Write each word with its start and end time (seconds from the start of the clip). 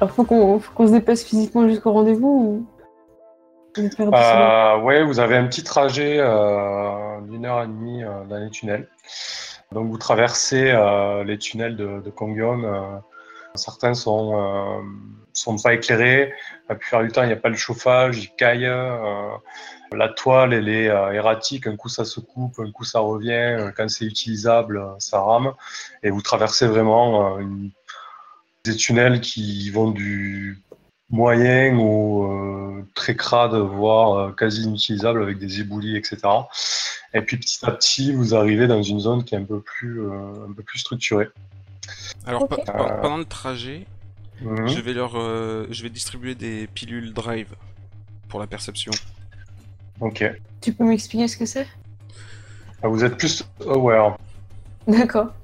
Alors, 0.00 0.14
faut 0.14 0.24
qu'on 0.24 0.86
se 0.86 0.92
déplace 0.92 1.22
physiquement 1.22 1.68
jusqu'au 1.68 1.92
rendez-vous 1.92 2.28
ou... 2.28 2.66
Euh, 4.14 4.80
ouais, 4.80 5.04
vous 5.04 5.20
avez 5.20 5.36
un 5.36 5.46
petit 5.46 5.62
trajet 5.62 6.16
euh, 6.18 7.20
d'une 7.28 7.44
heure 7.46 7.62
et 7.62 7.66
demie 7.66 8.02
euh, 8.02 8.24
dans 8.24 8.38
les 8.38 8.50
tunnels. 8.50 8.88
Donc 9.72 9.88
vous 9.88 9.98
traversez 9.98 10.70
euh, 10.70 11.22
les 11.22 11.38
tunnels 11.38 11.76
de, 11.76 12.00
de 12.00 12.10
Kongyong. 12.10 12.64
euh, 12.64 12.80
certains 13.54 13.94
sont 13.94 14.82
sont 15.32 15.56
pas 15.58 15.74
éclairés. 15.74 16.32
La 16.68 16.74
plupart 16.74 17.02
du 17.02 17.12
temps, 17.12 17.22
il 17.22 17.28
n'y 17.28 17.32
a 17.32 17.36
pas 17.36 17.48
le 17.50 17.56
chauffage, 17.56 18.18
il 18.24 18.30
caille. 18.36 18.66
euh, 18.66 19.28
la 19.92 20.08
toile, 20.08 20.52
elle 20.52 20.68
est 20.68 20.84
erratique. 20.86 21.66
Un 21.66 21.76
coup, 21.76 21.88
ça 21.88 22.04
se 22.04 22.20
coupe, 22.20 22.58
un 22.58 22.70
coup, 22.72 22.84
ça 22.84 23.00
revient. 23.00 23.70
Quand 23.76 23.88
c'est 23.88 24.04
utilisable, 24.04 24.82
ça 24.98 25.20
rame. 25.20 25.52
Et 26.02 26.10
vous 26.10 26.22
traversez 26.22 26.66
vraiment 26.66 27.38
une- 27.38 27.70
des 28.64 28.76
tunnels 28.76 29.20
qui 29.20 29.70
vont 29.70 29.90
du 29.90 30.58
moyen 31.10 31.76
au 31.78 32.24
euh, 32.32 32.86
très 32.94 33.16
crade, 33.16 33.54
voire 33.54 34.12
euh, 34.14 34.32
quasi 34.32 34.62
inutilisable 34.62 35.22
avec 35.22 35.38
des 35.38 35.60
éboulis, 35.60 35.96
etc. 35.96 36.18
Et 37.14 37.22
puis 37.22 37.36
petit 37.36 37.58
à 37.64 37.72
petit, 37.72 38.12
vous 38.12 38.34
arrivez 38.34 38.66
dans 38.66 38.82
une 38.82 39.00
zone 39.00 39.24
qui 39.24 39.34
est 39.34 39.38
un 39.38 39.44
peu 39.44 39.60
plus, 39.60 40.00
euh, 40.02 40.46
un 40.48 40.52
peu 40.52 40.62
plus 40.62 40.78
structurée. 40.78 41.28
Alors, 42.26 42.46
pendant 42.46 43.16
le 43.16 43.24
trajet, 43.24 43.86
Mhm. 44.42 44.68
je 44.68 44.80
vais 44.80 44.94
leur, 44.94 45.16
euh, 45.16 45.66
je 45.70 45.82
vais 45.82 45.90
distribuer 45.90 46.34
des 46.34 46.66
pilules 46.68 47.12
drive 47.12 47.54
pour 48.28 48.40
la 48.40 48.46
perception. 48.46 48.92
Ok. 50.00 50.24
Tu 50.62 50.72
peux 50.72 50.84
m'expliquer 50.84 51.28
ce 51.28 51.36
que 51.36 51.44
c'est? 51.44 51.66
Ah, 52.82 52.88
Vous 52.88 53.04
êtes 53.04 53.18
plus 53.18 53.44
aware. 53.66 54.16
D'accord. 54.86 55.34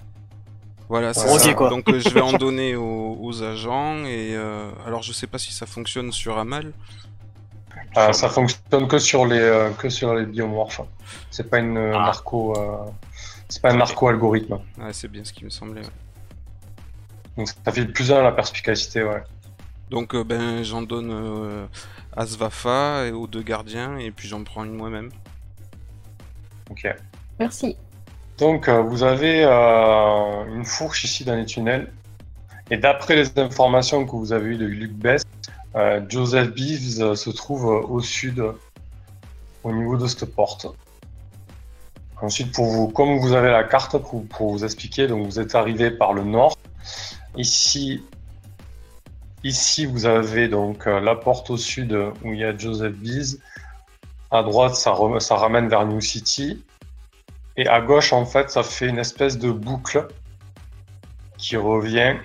Voilà, 0.88 1.12
c'est 1.14 1.26
ça. 1.38 1.54
quoi. 1.54 1.68
Donc 1.70 1.88
euh, 1.88 1.98
je 1.98 2.08
vais 2.10 2.20
en 2.30 2.32
donner 2.32 2.76
aux, 2.76 3.16
aux 3.20 3.42
agents 3.42 4.04
et 4.04 4.34
euh, 4.36 4.70
alors 4.86 5.02
je 5.02 5.12
sais 5.12 5.26
pas 5.26 5.38
si 5.38 5.52
ça 5.52 5.66
fonctionne 5.66 6.12
sur 6.12 6.38
Amal. 6.38 6.72
Ah, 7.94 8.12
ça 8.12 8.28
fonctionne 8.28 8.88
que 8.88 8.98
sur 8.98 9.26
les, 9.26 9.38
euh, 9.40 9.70
que 9.70 9.88
sur 9.88 10.14
les 10.14 10.26
biomorphes. 10.26 10.80
C'est 11.30 11.48
pas 11.50 11.58
une 11.58 11.76
Ah. 11.78 11.98
narco, 12.06 12.56
euh, 12.56 12.84
c'est 13.48 13.60
pas 13.62 13.72
un 13.72 13.76
narco 13.76 14.08
algorithme. 14.08 14.58
Ouais, 14.78 14.92
c'est 14.92 15.08
bien 15.08 15.24
ce 15.24 15.32
qui 15.32 15.44
me 15.44 15.50
semblait. 15.50 15.80
ouais. 15.82 15.86
Donc 17.36 17.48
ça 17.48 17.72
fait 17.72 17.84
plus 17.86 18.10
un 18.12 18.18
à 18.18 18.22
la 18.22 18.32
perspicacité, 18.32 19.02
ouais. 19.02 19.22
Donc 19.90 20.14
euh, 20.14 20.24
ben 20.24 20.62
j'en 20.62 20.82
donne 20.82 21.10
euh, 21.12 21.66
à 22.16 22.26
Svafa 22.26 23.06
et 23.06 23.12
aux 23.12 23.26
deux 23.26 23.42
gardiens 23.42 23.98
et 23.98 24.10
puis 24.10 24.26
j'en 24.28 24.42
prends 24.44 24.64
une 24.64 24.74
moi-même. 24.74 25.10
Ok. 26.70 26.86
Merci. 27.38 27.76
Donc, 28.38 28.68
euh, 28.68 28.82
vous 28.82 29.02
avez 29.02 29.44
euh, 29.44 30.44
une 30.54 30.64
fourche 30.64 31.04
ici 31.04 31.24
dans 31.24 31.34
les 31.34 31.46
tunnels. 31.46 31.90
Et 32.70 32.76
d'après 32.76 33.16
les 33.16 33.38
informations 33.38 34.04
que 34.04 34.14
vous 34.14 34.32
avez 34.32 34.50
eues 34.50 34.56
de 34.56 34.66
Luc 34.66 34.92
Bess, 34.92 35.22
euh, 35.74 36.00
Joseph 36.08 36.52
Beeves 36.52 37.14
se 37.14 37.30
trouve 37.30 37.64
au 37.64 38.00
sud, 38.00 38.44
au 39.62 39.72
niveau 39.72 39.96
de 39.96 40.06
cette 40.06 40.34
porte. 40.34 40.66
Ensuite, 42.20 42.52
pour 42.52 42.66
vous, 42.66 42.88
comme 42.88 43.18
vous 43.18 43.32
avez 43.32 43.50
la 43.50 43.64
carte 43.64 43.96
pour, 43.98 44.52
vous 44.52 44.64
expliquer, 44.64 45.06
donc 45.06 45.24
vous 45.26 45.38
êtes 45.38 45.54
arrivé 45.54 45.90
par 45.90 46.12
le 46.12 46.24
nord. 46.24 46.56
Ici, 47.36 48.02
ici 49.44 49.86
vous 49.86 50.06
avez 50.06 50.48
donc 50.48 50.86
la 50.86 51.14
porte 51.14 51.50
au 51.50 51.56
sud 51.56 51.92
où 52.24 52.32
il 52.32 52.40
y 52.40 52.44
a 52.44 52.56
Joseph 52.56 52.94
Beeves. 52.94 53.36
À 54.30 54.42
droite, 54.42 54.74
ça 54.74 54.92
ramène 55.36 55.68
vers 55.68 55.86
New 55.86 56.00
City. 56.00 56.64
Et 57.56 57.66
à 57.66 57.80
gauche, 57.80 58.12
en 58.12 58.26
fait, 58.26 58.50
ça 58.50 58.62
fait 58.62 58.88
une 58.88 58.98
espèce 58.98 59.38
de 59.38 59.50
boucle 59.50 60.06
qui 61.38 61.56
revient 61.56 62.16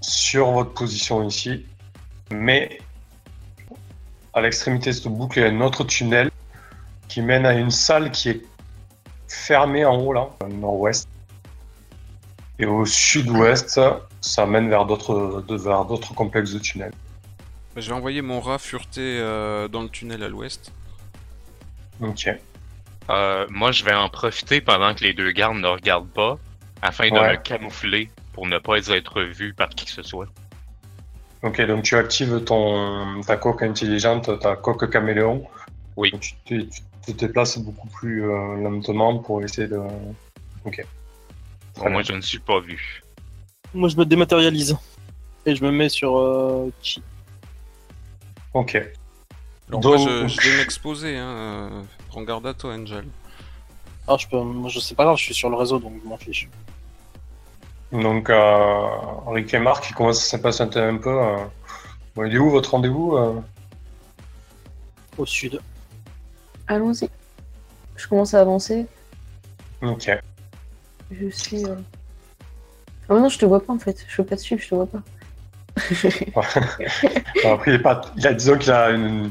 sur 0.00 0.50
votre 0.50 0.72
position 0.72 1.26
ici. 1.26 1.64
Mais 2.30 2.78
à 4.34 4.40
l'extrémité 4.40 4.90
de 4.90 4.96
cette 4.96 5.08
boucle, 5.08 5.38
il 5.38 5.42
y 5.42 5.44
a 5.44 5.48
un 5.48 5.60
autre 5.60 5.84
tunnel 5.84 6.30
qui 7.08 7.22
mène 7.22 7.46
à 7.46 7.54
une 7.54 7.70
salle 7.70 8.10
qui 8.10 8.30
est 8.30 8.42
fermée 9.28 9.84
en 9.84 9.96
haut, 9.96 10.12
là, 10.12 10.28
nord-ouest. 10.48 11.08
Et 12.58 12.66
au 12.66 12.84
sud-ouest, 12.84 13.80
ça 14.20 14.46
mène 14.46 14.68
vers 14.68 14.86
d'autres 14.86 15.44
vers 15.48 15.84
d'autres 15.84 16.14
complexes 16.14 16.52
de 16.52 16.58
tunnels. 16.58 16.94
Je 17.76 17.88
vais 17.88 17.94
envoyer 17.94 18.22
mon 18.22 18.40
rat 18.40 18.58
fureter 18.58 19.18
euh, 19.20 19.68
dans 19.68 19.82
le 19.82 19.90
tunnel 19.90 20.22
à 20.22 20.28
l'ouest. 20.28 20.72
Ok. 22.00 22.30
Euh, 23.10 23.46
moi, 23.50 23.72
je 23.72 23.84
vais 23.84 23.94
en 23.94 24.08
profiter 24.08 24.60
pendant 24.60 24.94
que 24.94 25.04
les 25.04 25.12
deux 25.14 25.30
gardes 25.32 25.56
ne 25.58 25.66
regardent 25.68 26.10
pas, 26.10 26.38
afin 26.82 27.08
de 27.08 27.14
Ouais. 27.14 27.32
me 27.32 27.36
camoufler 27.36 28.10
pour 28.32 28.46
ne 28.46 28.58
pas 28.58 28.78
être 28.88 29.22
vu 29.22 29.54
par 29.54 29.68
qui 29.70 29.84
que 29.86 29.90
ce 29.92 30.02
soit. 30.02 30.26
Ok, 31.42 31.60
donc 31.66 31.84
tu 31.84 31.94
actives 31.96 32.42
ton, 32.44 33.20
ta 33.22 33.36
coque 33.36 33.62
intelligente, 33.62 34.38
ta 34.40 34.56
coque 34.56 34.90
caméléon. 34.90 35.46
Oui. 35.96 36.10
Donc, 36.10 36.20
tu, 36.20 36.34
te, 36.44 36.54
tu 37.04 37.14
te 37.14 37.24
déplaces 37.26 37.58
beaucoup 37.58 37.88
plus 37.88 38.24
euh, 38.24 38.56
lentement 38.56 39.18
pour 39.18 39.42
essayer 39.42 39.68
de. 39.68 39.78
Ok. 40.64 40.84
Bon, 41.76 41.90
moi, 41.90 42.02
je 42.02 42.12
ne 42.12 42.20
suis 42.20 42.38
pas 42.40 42.58
vu. 42.60 43.02
Moi, 43.72 43.88
je 43.88 43.96
me 43.96 44.04
dématérialise. 44.04 44.76
Et 45.44 45.54
je 45.54 45.62
me 45.64 45.70
mets 45.70 45.88
sur 45.88 46.16
euh, 46.18 46.72
Chi. 46.82 47.00
Ok. 48.52 48.74
Alors 49.68 49.80
Donc- 49.80 49.98
moi 49.98 50.26
je, 50.28 50.40
je 50.40 50.50
vais 50.50 50.56
m'exposer, 50.58 51.16
hein. 51.16 51.84
Prends 52.16 52.24
garde 52.24 52.46
à 52.46 52.54
toi, 52.54 52.72
Angel. 52.72 53.04
Ah, 54.08 54.16
je 54.18 54.26
peux. 54.26 54.40
Moi, 54.40 54.70
je 54.70 54.80
sais 54.80 54.94
pas 54.94 55.04
grave, 55.04 55.18
je 55.18 55.24
suis 55.24 55.34
sur 55.34 55.50
le 55.50 55.56
réseau 55.56 55.78
donc 55.78 56.00
je 56.02 56.08
m'en 56.08 56.16
fiche. 56.16 56.48
Donc, 57.92 58.30
euh, 58.30 58.86
Rick 59.26 59.52
et 59.52 59.58
Marc, 59.58 59.90
ils 59.90 59.94
commencent 59.94 60.24
à 60.24 60.30
s'impatienter 60.30 60.80
un 60.80 60.96
peu. 60.96 61.10
euh. 61.10 61.36
Bon, 62.14 62.24
il 62.24 62.34
est 62.34 62.38
où 62.38 62.48
votre 62.48 62.70
rendez-vous 62.70 63.16
euh 63.16 63.34
Au 65.18 65.26
sud. 65.26 65.60
Allons-y. 66.68 67.10
Je 67.96 68.08
commence 68.08 68.32
à 68.32 68.40
avancer. 68.40 68.86
Ok. 69.82 70.10
Je 71.10 71.28
suis. 71.28 71.66
euh, 71.66 71.76
Ah 73.10 73.14
non, 73.16 73.28
je 73.28 73.38
te 73.38 73.44
vois 73.44 73.62
pas 73.62 73.74
en 73.74 73.78
fait. 73.78 74.06
Je 74.08 74.16
peux 74.16 74.24
pas 74.24 74.36
te 74.36 74.40
suivre, 74.40 74.62
je 74.62 74.70
te 74.70 74.74
vois 74.74 74.86
pas. 74.86 75.02
Après, 77.44 77.72
il, 77.72 77.74
est 77.74 77.78
pas... 77.78 78.00
il 78.16 78.26
a, 78.26 78.32
disons 78.32 78.56
qu'il 78.56 78.72
a 78.72 78.88
une. 78.88 79.30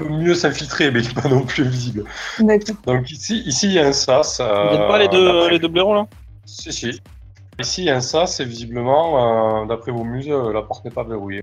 Il 0.00 0.06
peut 0.06 0.12
mieux 0.12 0.34
s'infiltrer, 0.34 0.90
mais 0.90 1.02
il 1.02 1.08
n'est 1.14 1.22
pas 1.22 1.28
non 1.28 1.42
plus 1.44 1.62
visible. 1.68 2.04
Donc, 2.84 3.10
ici, 3.12 3.42
ici, 3.46 3.66
il 3.66 3.72
y 3.74 3.78
a 3.78 3.86
un 3.86 3.92
sas. 3.92 4.40
euh, 4.40 4.70
Vous 4.70 4.76
n'êtes 4.78 4.88
pas 4.88 4.98
les 4.98 5.06
deux, 5.08 5.48
les 5.50 5.58
deux 5.60 5.68
blaireaux 5.68 5.94
là 5.94 6.06
Si, 6.44 6.72
si. 6.72 7.00
Ici, 7.60 7.82
il 7.82 7.84
y 7.84 7.90
a 7.90 7.96
un 7.96 8.00
sas, 8.00 8.40
et 8.40 8.44
visiblement, 8.44 9.62
euh, 9.62 9.66
d'après 9.66 9.92
vos 9.92 10.02
muses, 10.02 10.28
euh, 10.28 10.52
la 10.52 10.62
porte 10.62 10.84
n'est 10.84 10.90
pas 10.90 11.04
verrouillée. 11.04 11.42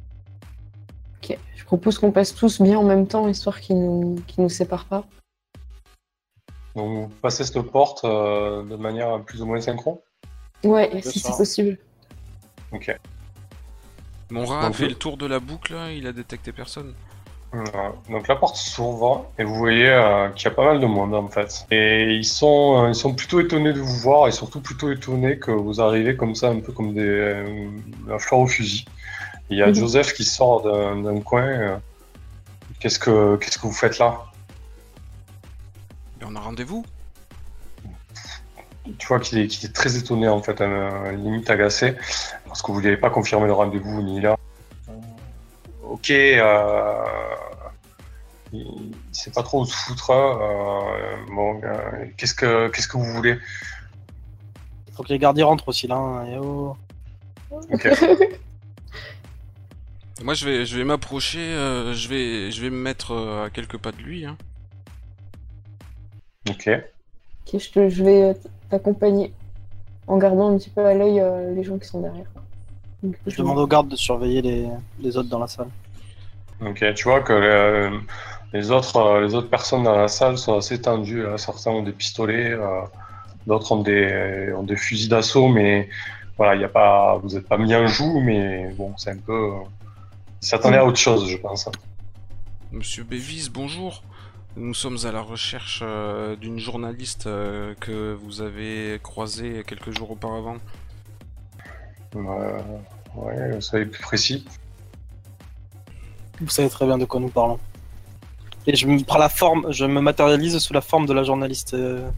Ok. 1.23 1.38
Je 1.56 1.63
propose 1.63 1.97
qu'on 1.97 2.12
passe 2.12 2.35
tous 2.35 2.62
bien 2.62 2.78
en 2.78 2.84
même 2.84 3.07
temps, 3.07 3.29
histoire 3.29 3.57
qu'ils 3.62 3.78
nous, 3.79 4.22
qu'ils 4.28 4.44
nous 4.44 4.50
séparent 4.50 4.85
pas. 4.85 5.06
Donc, 6.75 6.89
vous 6.89 7.07
passez 7.22 7.45
cette 7.45 7.62
porte 7.62 8.03
euh, 8.03 8.63
de 8.63 8.75
manière 8.75 9.22
plus 9.23 9.41
ou 9.41 9.45
moins 9.45 9.62
synchro. 9.62 10.03
Ouais, 10.66 11.01
si 11.01 11.19
c'est 11.19 11.38
possible. 11.38 11.78
Ok. 12.73 12.94
Mon 14.29 14.45
rat 14.45 14.68
a 14.68 14.72
fait 14.73 14.89
le 14.89 14.95
tour 14.95 15.16
de 15.16 15.25
la 15.25 15.39
boucle, 15.39 15.73
là, 15.73 15.91
il 15.94 16.06
a 16.06 16.12
détecté 16.12 16.51
personne. 16.51 16.94
Voilà. 17.53 17.91
Donc 18.09 18.28
la 18.29 18.35
porte 18.38 18.56
s'ouvre 18.56 19.25
et 19.38 19.44
vous 19.44 19.56
voyez 19.56 19.89
euh, 19.89 20.29
qu'il 20.29 20.45
y 20.45 20.47
a 20.47 20.56
pas 20.56 20.63
mal 20.66 20.79
de 20.79 20.85
monde 20.85 21.13
en 21.13 21.28
fait. 21.28 21.66
Et 21.69 22.13
ils 22.13 22.25
sont, 22.25 22.84
euh, 22.85 22.89
ils 22.89 22.95
sont 22.95 23.13
plutôt 23.13 23.41
étonnés 23.41 23.73
de 23.73 23.79
vous 23.81 23.97
voir 24.00 24.28
et 24.29 24.31
surtout 24.31 24.62
plutôt 24.62 24.89
étonnés 24.89 25.38
que 25.38 25.51
vous 25.51 25.81
arrivez 25.81 26.16
comme 26.16 26.34
ça, 26.34 26.47
un 26.50 26.62
peu 26.62 26.72
comme 26.72 26.94
des, 26.94 27.01
euh, 27.01 27.67
un 28.09 28.19
fleur 28.19 28.39
au 28.39 28.47
fusil. 28.47 28.85
Il 29.50 29.57
y 29.57 29.63
a. 29.63 29.74
Joseph 29.74 30.13
qui 30.13 30.24
sort 30.24 30.62
d'un 30.63 31.19
coin. 31.21 31.44
euh, 31.44 31.77
Qu'est-ce 32.80 32.98
que, 32.98 33.36
qu'est-ce 33.36 33.59
que 33.59 33.68
vous 33.68 33.74
faites 33.74 34.00
là? 34.00 34.18
Mais 36.19 36.25
on 36.27 36.36
a 36.36 36.39
rendez-vous 36.39 36.83
Tu 38.97 39.07
vois 39.07 39.19
qu'il 39.19 39.38
est, 39.38 39.47
qu'il 39.47 39.69
est 39.69 39.74
très 39.74 39.97
étonné 39.97 40.27
en 40.27 40.42
fait, 40.42 40.62
euh, 40.62 41.12
limite 41.12 41.50
agacé, 41.50 41.95
parce 42.47 42.62
que 42.63 42.71
vous 42.71 42.80
lui 42.80 42.88
avez 42.88 42.97
pas 42.97 43.12
confirmé 43.12 43.45
le 43.45 43.54
rendez-vous 43.54 44.01
ni 44.01 44.19
là. 44.21 44.36
Ok, 45.83 46.09
euh, 46.09 47.04
il, 48.53 48.59
il 48.62 48.94
sait 49.12 49.31
pas 49.31 49.44
trop 49.44 49.62
où 49.62 49.65
se 49.65 49.74
foutre. 49.75 50.09
euh, 50.12 51.15
bon, 51.33 51.62
euh, 51.63 52.06
qu'est-ce 52.18 52.33
que 52.33 52.68
qu'est-ce 52.69 52.88
que 52.88 52.98
vous 52.98 53.06
voulez? 53.13 53.38
Faut 54.94 55.03
que 55.03 55.09
les 55.09 55.19
gardiens 55.19 55.45
rentrent 55.45 55.68
aussi 55.69 55.88
là. 55.88 55.95
hein, 55.95 56.25
et 56.25 56.38
oh. 56.38 56.75
Ok. 57.51 57.88
Moi 60.24 60.33
je 60.36 60.45
vais, 60.45 60.65
je 60.65 60.77
vais 60.77 60.83
m'approcher, 60.83 61.39
euh, 61.39 61.94
je 61.95 62.07
vais, 62.07 62.51
je 62.51 62.62
vais 62.62 62.69
me 62.69 62.77
mettre 62.77 63.12
euh, 63.12 63.45
à 63.45 63.50
quelques 63.50 63.77
pas 63.77 63.92
de 63.92 63.98
lui. 63.98 64.25
Hein. 64.25 64.38
Ok. 66.50 66.69
Ok, 66.69 67.59
je, 67.59 67.71
te- 67.71 67.89
je 67.89 68.04
vais 68.04 68.21
euh, 68.24 68.33
t'accompagner 68.69 69.33
en 70.07 70.18
gardant 70.18 70.54
un 70.54 70.57
petit 70.57 70.69
peu 70.69 70.86
à 70.86 70.94
l'œil 70.94 71.19
euh, 71.19 71.54
les 71.56 71.63
gens 71.63 71.77
qui 71.80 71.88
sont 71.88 72.01
derrière. 72.01 72.25
Donc, 73.01 73.15
Je 73.25 73.36
demande 73.38 73.57
aux 73.57 73.65
gardes 73.68 73.88
de 73.89 73.95
surveiller 73.95 74.42
les, 74.44 74.68
les 75.00 75.18
autres 75.18 75.30
dans 75.30 75.39
la 75.39 75.47
salle. 75.47 75.69
Ok. 76.63 76.83
Tu 76.94 77.04
vois 77.04 77.21
que 77.21 77.33
euh, 77.33 77.89
les 78.53 78.71
autres 78.71 78.98
euh, 78.98 79.21
les 79.21 79.36
autres 79.36 79.50
personnes 79.50 79.83
dans 79.83 79.95
la 79.95 80.07
salle 80.07 80.38
sont 80.38 80.57
assez 80.57 80.81
tendues. 80.81 81.25
hein. 81.25 81.38
Certains 81.38 81.71
ont 81.71 81.83
des 81.83 81.92
pistolets, 81.94 82.51
euh, 82.51 82.81
d'autres 83.48 83.71
ont 83.71 83.81
des 83.81 84.53
ont 84.56 84.63
des 84.63 84.77
fusils 84.77 85.09
d'assaut, 85.09 85.48
mais 85.48 85.89
voilà, 86.38 86.56
y 86.56 86.63
a 86.63 86.69
pas, 86.69 87.18
vous 87.18 87.30
n'êtes 87.30 87.48
pas 87.48 87.57
mis 87.57 87.74
en 87.75 87.88
joue, 87.88 88.19
mais 88.21 88.74
bon, 88.77 88.94
c'est 88.98 89.12
un 89.12 89.18
peu. 89.18 89.33
euh, 89.33 89.59
il 90.42 90.48
s'attendait 90.48 90.77
à 90.77 90.86
autre 90.86 90.98
chose, 90.98 91.27
je 91.30 91.38
pense. 91.38 91.69
Monsieur 92.71 93.03
Bévis, 93.03 93.50
bonjour. 93.53 94.01
Nous 94.57 94.74
sommes 94.74 94.97
à 95.06 95.12
la 95.12 95.21
recherche 95.21 95.81
euh, 95.81 96.36
d'une 96.36 96.59
journaliste 96.59 97.27
euh, 97.27 97.74
que 97.80 98.13
vous 98.13 98.42
avez 98.42 99.00
croisée 99.04 99.63
quelques 99.65 99.92
jours 99.92 100.12
auparavant. 100.12 100.57
Euh, 102.15 102.59
ouais, 103.15 103.62
soyez 103.62 103.86
plus 103.86 104.01
précis. 104.01 104.45
Vous 106.42 106.50
savez 106.50 106.69
très 106.69 106.86
bien 106.86 106.97
de 106.97 107.06
quoi 107.06 107.19
nous 107.19 107.30
parlons. 107.30 107.59
Et 108.68 108.75
je 108.75 108.88
me 108.88 109.04
prends 109.04 109.18
la 109.18 109.30
forme, 109.30 109.72
je 109.72 109.86
me 109.86 110.02
matérialise 110.02 110.58
sous 110.60 110.74
la 110.74 110.81
forme 110.81 111.06
de 111.08 111.13
la 111.13 111.24
journaliste, 111.24 111.74
euh, 111.74 112.10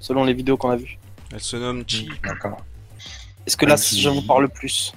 selon 0.00 0.24
les 0.24 0.34
vidéos 0.34 0.56
qu'on 0.56 0.70
a 0.70 0.76
vues. 0.76 0.98
Elle 1.32 1.40
se 1.40 1.56
nomme 1.56 1.84
Chi. 1.86 2.08
D'accord. 2.22 2.58
Est-ce 3.46 3.56
que 3.56 3.66
là, 3.66 3.76
je 3.76 4.08
vous 4.08 4.22
parle 4.22 4.48
plus? 4.48 4.92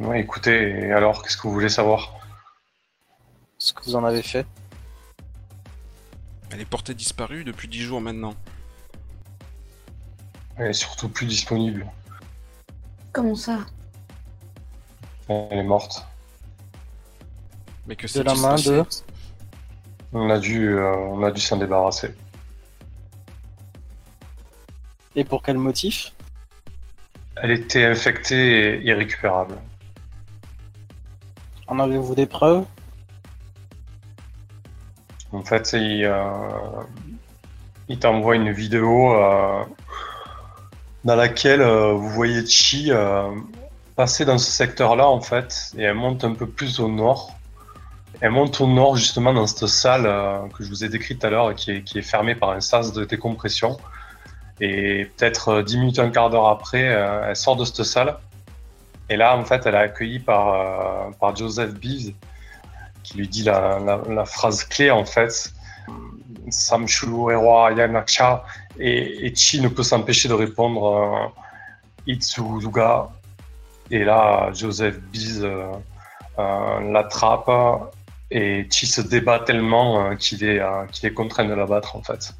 Ouais, 0.00 0.20
écoutez, 0.20 0.86
et 0.86 0.92
alors, 0.92 1.22
qu'est-ce 1.22 1.36
que 1.36 1.42
vous 1.42 1.52
voulez 1.52 1.68
savoir? 1.68 2.12
Ce 3.58 3.72
que 3.72 3.82
vous 3.84 3.96
en 3.96 4.04
avez 4.04 4.22
fait 4.22 4.46
Elle 6.50 6.60
est 6.60 6.66
portée 6.66 6.94
disparue 6.94 7.44
depuis 7.44 7.68
10 7.68 7.80
jours 7.80 8.00
maintenant. 8.00 8.34
Elle 10.56 10.70
est 10.70 10.72
surtout 10.74 11.08
plus 11.08 11.26
disponible. 11.26 11.86
Comment 13.12 13.34
ça? 13.34 13.58
Elle 15.28 15.58
est 15.58 15.62
morte. 15.62 16.06
Mais 17.86 17.96
que 17.96 18.02
De 18.02 18.08
s'est-il 18.08 18.24
la 18.24 18.34
main 18.34 18.56
de... 18.56 18.84
On 20.18 20.30
a 20.30 20.38
dû, 20.38 20.70
euh, 20.70 20.96
on 20.96 21.22
a 21.24 21.30
dû 21.30 21.42
s'en 21.42 21.58
débarrasser. 21.58 22.14
Et 25.14 25.24
pour 25.24 25.42
quel 25.42 25.58
motif? 25.58 26.14
Elle 27.36 27.50
était 27.50 27.84
infectée 27.84 28.78
et 28.78 28.82
irrécupérable. 28.82 29.58
En 31.66 31.78
avez-vous 31.78 32.14
des 32.14 32.24
preuves? 32.24 32.64
En 35.32 35.42
fait, 35.42 35.74
il, 35.74 36.06
euh, 36.06 36.82
il 37.88 37.98
t'envoie 37.98 38.36
une 38.36 38.52
vidéo 38.52 39.12
euh, 39.12 39.64
dans 41.04 41.16
laquelle 41.16 41.60
euh, 41.60 41.92
vous 41.92 42.08
voyez 42.08 42.46
Chi 42.46 42.90
passer 43.96 44.24
dans 44.24 44.38
ce 44.38 44.50
secteur-là, 44.50 45.06
en 45.06 45.20
fait, 45.20 45.74
et 45.76 45.82
elle 45.82 45.94
monte 45.94 46.24
un 46.24 46.32
peu 46.32 46.46
plus 46.46 46.80
au 46.80 46.88
nord. 46.88 47.35
Elle 48.20 48.30
monte 48.30 48.60
au 48.60 48.66
nord, 48.66 48.96
justement, 48.96 49.32
dans 49.34 49.46
cette 49.46 49.68
salle 49.68 50.06
euh, 50.06 50.38
que 50.56 50.64
je 50.64 50.68
vous 50.68 50.84
ai 50.84 50.88
décrite 50.88 51.20
tout 51.20 51.26
à 51.26 51.30
l'heure, 51.30 51.54
qui 51.54 51.70
est, 51.70 52.02
fermée 52.02 52.34
par 52.34 52.50
un 52.50 52.60
sas 52.60 52.92
de 52.92 53.04
décompression. 53.04 53.76
Et 54.60 55.10
peut-être 55.16 55.48
euh, 55.48 55.62
10 55.62 55.78
minutes, 55.78 55.98
un 55.98 56.10
quart 56.10 56.30
d'heure 56.30 56.48
après, 56.48 56.88
euh, 56.88 57.28
elle 57.28 57.36
sort 57.36 57.56
de 57.56 57.64
cette 57.64 57.84
salle. 57.84 58.16
Et 59.08 59.16
là, 59.16 59.36
en 59.36 59.44
fait, 59.44 59.66
elle 59.66 59.74
est 59.74 59.78
accueillie 59.78 60.18
par, 60.18 60.54
euh, 60.54 61.10
par 61.20 61.36
Joseph 61.36 61.74
Beeves, 61.74 62.14
qui 63.02 63.18
lui 63.18 63.28
dit 63.28 63.44
la, 63.44 64.24
phrase 64.24 64.64
clé, 64.64 64.90
en 64.90 65.04
fait. 65.04 65.52
Sam 66.50 66.88
Shulu 66.88 67.32
Erwa 67.32 67.72
Yanacha. 67.72 68.44
Et, 68.78 69.32
Chi 69.34 69.60
ne 69.60 69.68
peut 69.68 69.82
s'empêcher 69.82 70.28
de 70.28 70.34
répondre 70.34 70.86
euh, 70.86 71.42
Itsuzuga. 72.06 73.08
Et 73.90 74.04
là, 74.04 74.50
Joseph 74.52 74.96
euh, 75.16 75.72
euh, 76.38 76.92
l'attrape. 76.92 77.50
Et 78.30 78.66
Chi 78.70 78.86
se 78.86 79.00
débat 79.00 79.38
tellement 79.40 80.00
euh, 80.10 80.14
qu'il 80.16 80.42
est, 80.44 80.58
euh, 80.60 80.84
qu'il 80.86 81.06
est 81.08 81.12
contraint 81.14 81.44
de 81.44 81.54
l'abattre, 81.54 81.94
en 81.96 82.02
fait. 82.02 82.34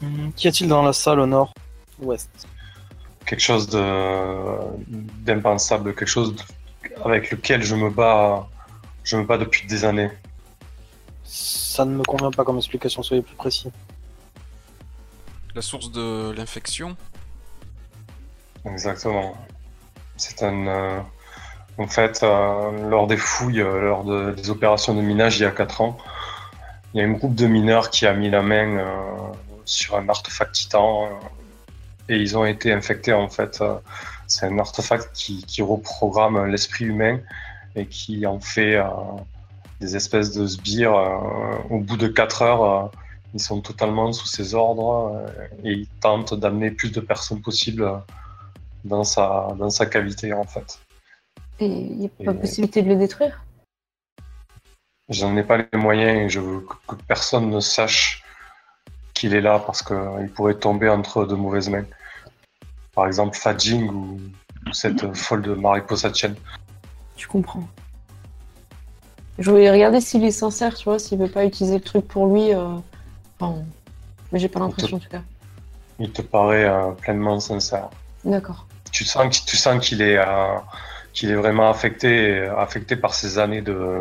Hmm, 0.00 0.30
Qu'y 0.32 0.48
a-t-il 0.48 0.68
dans 0.68 0.82
la 0.82 0.92
salle 0.92 1.20
au 1.20 1.26
nord 1.26 1.52
Ouest? 2.00 2.48
quelque 3.26 3.40
chose 3.40 3.68
d'impensable, 5.24 5.94
quelque 5.94 6.06
chose 6.08 6.34
avec 7.06 7.30
lequel 7.30 7.62
je 7.62 7.74
me 7.74 7.88
bats, 7.88 8.46
je 9.02 9.16
me 9.16 9.24
bats 9.24 9.38
depuis 9.38 9.66
des 9.66 9.86
années. 9.86 10.10
Ça 11.24 11.86
ne 11.86 11.94
me 11.96 12.02
convient 12.02 12.30
pas 12.30 12.44
comme 12.44 12.58
explication, 12.58 13.02
soyez 13.02 13.22
plus 13.22 13.34
précis. 13.34 13.70
La 15.54 15.62
source 15.62 15.90
de 15.90 16.32
l'infection? 16.36 16.96
Exactement. 18.66 19.34
C'est 20.18 20.42
un, 20.42 20.66
euh, 20.66 21.00
en 21.78 21.86
fait, 21.88 22.22
euh, 22.22 22.88
lors 22.88 23.06
des 23.06 23.16
fouilles, 23.16 23.60
euh, 23.60 23.80
lors 23.80 24.04
de- 24.04 24.30
des 24.32 24.50
opérations 24.50 24.94
de 24.94 25.00
minage 25.00 25.38
il 25.38 25.42
y 25.42 25.46
a 25.46 25.50
4 25.50 25.80
ans, 25.80 25.98
il 26.92 27.00
y 27.00 27.04
a 27.04 27.06
un 27.06 27.12
groupe 27.12 27.34
de 27.34 27.46
mineurs 27.46 27.90
qui 27.90 28.06
a 28.06 28.12
mis 28.14 28.30
la 28.30 28.42
main 28.42 28.78
euh, 28.78 28.86
sur 29.64 29.96
un 29.96 30.08
artefact 30.08 30.52
titan 30.54 31.06
euh, 31.06 31.08
et 32.08 32.16
ils 32.18 32.36
ont 32.38 32.44
été 32.44 32.72
infectés 32.72 33.12
en 33.12 33.28
fait. 33.28 33.60
euh, 33.60 33.74
c'est 34.26 34.46
un 34.46 34.58
artefact 34.58 35.10
qui, 35.12 35.44
qui 35.44 35.62
reprogramme 35.62 36.46
l'esprit 36.46 36.86
humain 36.86 37.18
et 37.76 37.86
qui 37.86 38.26
en 38.26 38.40
fait 38.40 38.76
euh, 38.76 38.86
des 39.80 39.96
espèces 39.96 40.32
de 40.32 40.46
sbires. 40.46 40.94
au 41.70 41.78
bout 41.80 41.96
de 41.96 42.06
4 42.08 42.42
heures, 42.42 42.90
ils 43.34 43.40
sont 43.40 43.60
totalement 43.60 44.12
sous 44.12 44.26
ses 44.26 44.54
ordres 44.54 45.26
et 45.64 45.72
ils 45.72 45.88
tentent 46.00 46.34
d'amener 46.34 46.70
plus 46.70 46.92
de 46.92 47.00
personnes 47.00 47.42
possible 47.42 47.82
euh, 47.82 47.96
dans 48.84 49.02
sa, 49.04 49.48
dans 49.58 49.70
sa 49.70 49.86
cavité 49.86 50.32
en 50.32 50.44
fait. 50.44 50.78
Il 51.60 51.98
n'y 51.98 52.06
a 52.06 52.24
pas 52.24 52.32
Et- 52.32 52.40
possibilité 52.40 52.82
de 52.82 52.88
le 52.88 52.96
détruire 52.96 53.42
J'en 55.10 55.36
ai 55.36 55.42
pas 55.42 55.58
les 55.58 55.78
moyens 55.78 56.18
et 56.22 56.28
je 56.30 56.40
veux 56.40 56.60
que, 56.88 56.94
personne 57.06 57.50
ne 57.50 57.60
sache 57.60 58.24
qu'il 59.12 59.34
est 59.34 59.40
là 59.42 59.58
parce 59.58 59.82
qu'il 59.82 60.30
pourrait 60.34 60.54
tomber 60.54 60.88
entre 60.88 61.26
de 61.26 61.34
mauvaises 61.34 61.68
mains. 61.68 61.84
Par 62.94 63.06
exemple, 63.06 63.36
Fadjing 63.36 63.88
ou, 63.90 64.18
cette 64.72 65.14
folle 65.14 65.42
de 65.42 65.52
Mariposa 65.54 66.12
Chen. 66.12 66.34
Tu 67.16 67.28
comprends. 67.28 67.68
Je 69.38 69.50
voulais 69.50 69.70
regarder 69.70 70.00
s'il 70.00 70.24
est 70.24 70.30
sincère, 70.30 70.74
tu 70.74 70.84
vois, 70.84 70.98
s'il 70.98 71.18
veut 71.18 71.30
pas 71.30 71.44
utiliser 71.44 71.74
le 71.76 71.82
truc 71.84 72.06
pour 72.08 72.26
lui. 72.32 72.54
euh, 72.54 72.76
Enfin, 73.38 73.62
mais 74.32 74.38
j'ai 74.38 74.48
pas 74.48 74.60
l'impression 74.60 74.96
en 74.96 75.00
tout 75.00 75.08
cas. 75.10 75.22
Il 75.98 76.10
te 76.12 76.22
paraît 76.22 76.64
euh, 76.64 76.92
pleinement 76.92 77.38
sincère. 77.40 77.90
D'accord. 78.24 78.66
Tu 78.90 79.04
sens 79.04 79.36
qu'il 79.36 79.44
tu 79.44 79.56
sens 79.56 79.84
qu'il 79.86 80.00
est, 80.02 80.16
euh, 80.16 80.56
qu'il 81.14 81.30
est 81.30 81.34
vraiment 81.36 81.70
affecté, 81.70 82.40
affecté 82.58 82.96
par 82.96 83.14
ces 83.14 83.38
années 83.38 83.62
de, 83.62 84.00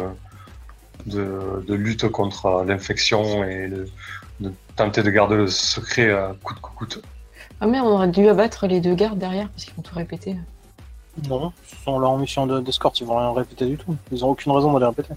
de, 1.06 1.64
de 1.68 1.74
lutte 1.74 2.08
contre 2.10 2.64
l'infection 2.68 3.44
et 3.44 3.68
de, 3.70 3.88
de 4.40 4.52
tenter 4.76 5.04
de 5.04 5.10
garder 5.12 5.36
le 5.36 5.48
secret 5.48 6.10
euh, 6.10 6.34
coûte 6.44 6.58
que 6.62 6.70
coûte. 6.76 7.02
Ah 7.62 7.68
merde, 7.68 7.86
on 7.88 7.92
aurait 7.92 8.08
dû 8.10 8.28
abattre 8.28 8.68
les 8.68 8.82
deux 8.82 8.96
gardes 8.96 9.20
derrière 9.20 9.48
parce 9.50 9.66
qu'ils 9.66 9.76
vont 9.76 9.84
tout 9.84 9.96
répéter. 9.96 10.36
Non, 11.30 11.54
ce 11.68 11.76
sont 11.76 12.00
leur 12.00 12.18
mission 12.18 12.48
de- 12.48 12.60
d'escorte, 12.60 13.00
ils 13.00 13.06
vont 13.06 13.18
rien 13.18 13.32
répéter 13.32 13.68
du 13.68 13.78
tout. 13.78 13.96
Ils 14.12 14.26
ont 14.26 14.30
aucune 14.30 14.52
raison 14.52 14.74
de 14.74 14.80
les 14.80 14.86
répéter. 14.88 15.14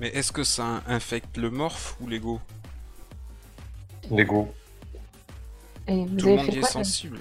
Mais 0.00 0.08
est-ce 0.08 0.32
que 0.32 0.44
ça 0.44 0.82
infecte 0.88 1.36
le 1.36 1.50
morph 1.50 1.96
ou 2.00 2.08
l'ego? 2.08 2.40
Lego. 4.10 4.52
Et 5.86 6.04
vous 6.04 6.16
Tout 6.16 6.26
le 6.26 6.32
avez 6.32 6.36
monde 6.36 6.46
fait 6.46 6.52
y 6.52 6.58
est 6.58 6.62
sensible. 6.62 7.18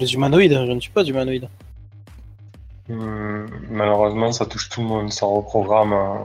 Les 0.00 0.14
humanoïdes, 0.14 0.52
je 0.66 0.72
ne 0.72 0.80
suis 0.80 0.90
pas 0.90 1.04
humanoïde. 1.04 1.48
Hum, 2.88 3.46
Malheureusement, 3.68 4.32
ça 4.32 4.46
touche 4.46 4.70
tout 4.70 4.80
le 4.80 4.86
monde. 4.88 5.12
Ça 5.12 5.26
reprogramme 5.26 5.92
euh, 5.92 6.24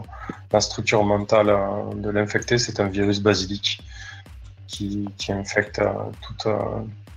la 0.52 0.62
structure 0.62 1.04
mentale 1.04 1.50
euh, 1.50 1.94
de 1.94 2.10
l'infecté. 2.10 2.58
C'est 2.58 2.80
un 2.80 2.88
virus 2.88 3.20
basilique 3.20 3.82
qui, 4.68 5.10
qui 5.18 5.32
infecte 5.34 5.80
euh, 6.46 6.52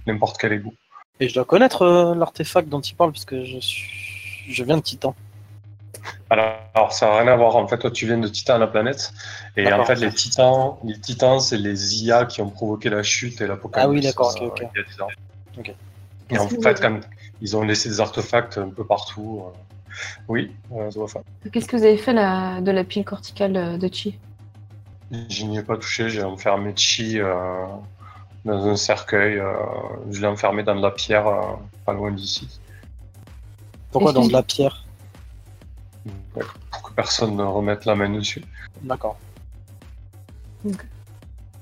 n'importe 0.07 0.37
quel 0.38 0.53
égout. 0.53 0.75
Et 1.21 1.29
je 1.29 1.35
dois 1.35 1.45
connaître 1.45 2.15
l'artefact 2.17 2.69
dont 2.69 2.81
il 2.81 2.95
parle, 2.95 3.12
puisque 3.12 3.43
je 3.43 3.59
suis... 3.59 4.53
je 4.53 4.65
viens 4.65 4.77
de 4.77 4.83
Titan. 4.83 5.15
Alors, 6.31 6.55
alors, 6.75 6.93
ça 6.93 7.07
n'a 7.07 7.19
rien 7.21 7.33
à 7.33 7.37
voir. 7.37 7.57
En 7.57 7.67
fait, 7.69 7.79
toi, 7.79 7.91
tu 7.91 8.07
viens 8.07 8.19
de 8.19 8.29
Titan, 8.29 8.59
la 8.59 8.67
planète. 8.67 9.12
Et 9.57 9.73
en 9.73 9.85
fait, 9.85 9.97
les 9.97 10.12
titans, 10.12 10.77
les 10.85 10.99
titans, 11.00 11.41
c'est 11.41 11.57
les 11.57 12.05
IA 12.05 12.27
qui 12.27 12.43
ont 12.43 12.50
provoqué 12.50 12.91
la 12.91 13.03
chute 13.03 13.41
et 13.41 13.47
l'apocalypse. 13.47 13.87
Ah 13.87 13.91
oui, 13.91 14.00
d'accord, 14.00 14.35
ok, 14.41 14.43
ok. 14.43 14.67
il 14.75 14.79
y 14.79 14.83
a 14.83 14.85
10 14.85 15.00
ans. 15.03 15.09
Et 16.30 16.38
en 16.38 16.49
fait, 16.49 16.82
ils 17.40 17.56
ont 17.56 17.62
laissé 17.62 17.88
des 17.88 18.00
artefacts 18.00 18.58
un 18.58 18.68
peu 18.68 18.85
partout. 18.85 19.44
euh, 19.47 19.58
Oui, 20.28 20.52
euh, 20.73 20.90
ça 20.90 21.00
va 21.00 21.06
faire. 21.06 21.23
Qu'est-ce 21.50 21.66
que 21.66 21.76
vous 21.76 21.85
avez 21.85 21.97
fait 21.97 22.12
la... 22.12 22.61
de 22.61 22.70
la 22.70 22.85
pile 22.85 23.04
corticale 23.04 23.78
de 23.78 23.88
Chi? 23.92 24.18
Je 25.30 25.44
n'y 25.47 25.56
ai 25.58 25.62
pas 25.62 25.78
touché, 25.78 26.11
j'ai 26.11 26.23
enfermé 26.23 26.75
Chi 26.76 27.18
euh, 27.18 27.64
dans 28.44 28.66
un 28.66 28.76
cercueil. 28.76 29.38
euh, 29.38 29.54
je 30.11 30.20
l'ai 30.20 30.26
enfermé 30.26 30.62
dans 30.62 30.76
de 30.76 30.82
la 30.82 30.90
pierre, 30.90 31.26
euh, 31.26 31.40
pas 31.87 31.94
loin 31.94 32.11
d'ici, 32.12 32.61
Pourquoi 33.90 34.12
dans 34.12 34.26
de 34.26 34.32
la 34.32 34.42
pierre? 34.42 34.85
Pour 36.70 36.82
que 36.82 36.92
personne 36.92 37.37
ne 37.37 37.42
remette 37.42 37.87
la 37.87 37.94
main 37.94 38.11
dessus. 38.11 38.44
D'accord. 38.82 39.16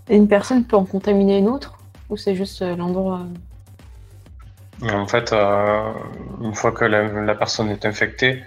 Et 0.08 0.16
une 0.16 0.26
personne 0.26 0.64
peut 0.64 0.76
en 0.76 0.84
contaminer 0.84 1.38
une 1.38 1.48
autre 1.48 1.78
Ou 2.10 2.16
c'est 2.16 2.34
juste 2.34 2.62
l'endroit 2.62 3.26
en 4.82 5.06
fait, 5.06 5.32
euh, 5.32 5.92
une 6.40 6.54
fois 6.54 6.72
que 6.72 6.84
la, 6.84 7.02
la 7.04 7.34
personne 7.34 7.70
est 7.70 7.84
infectée, 7.86 8.42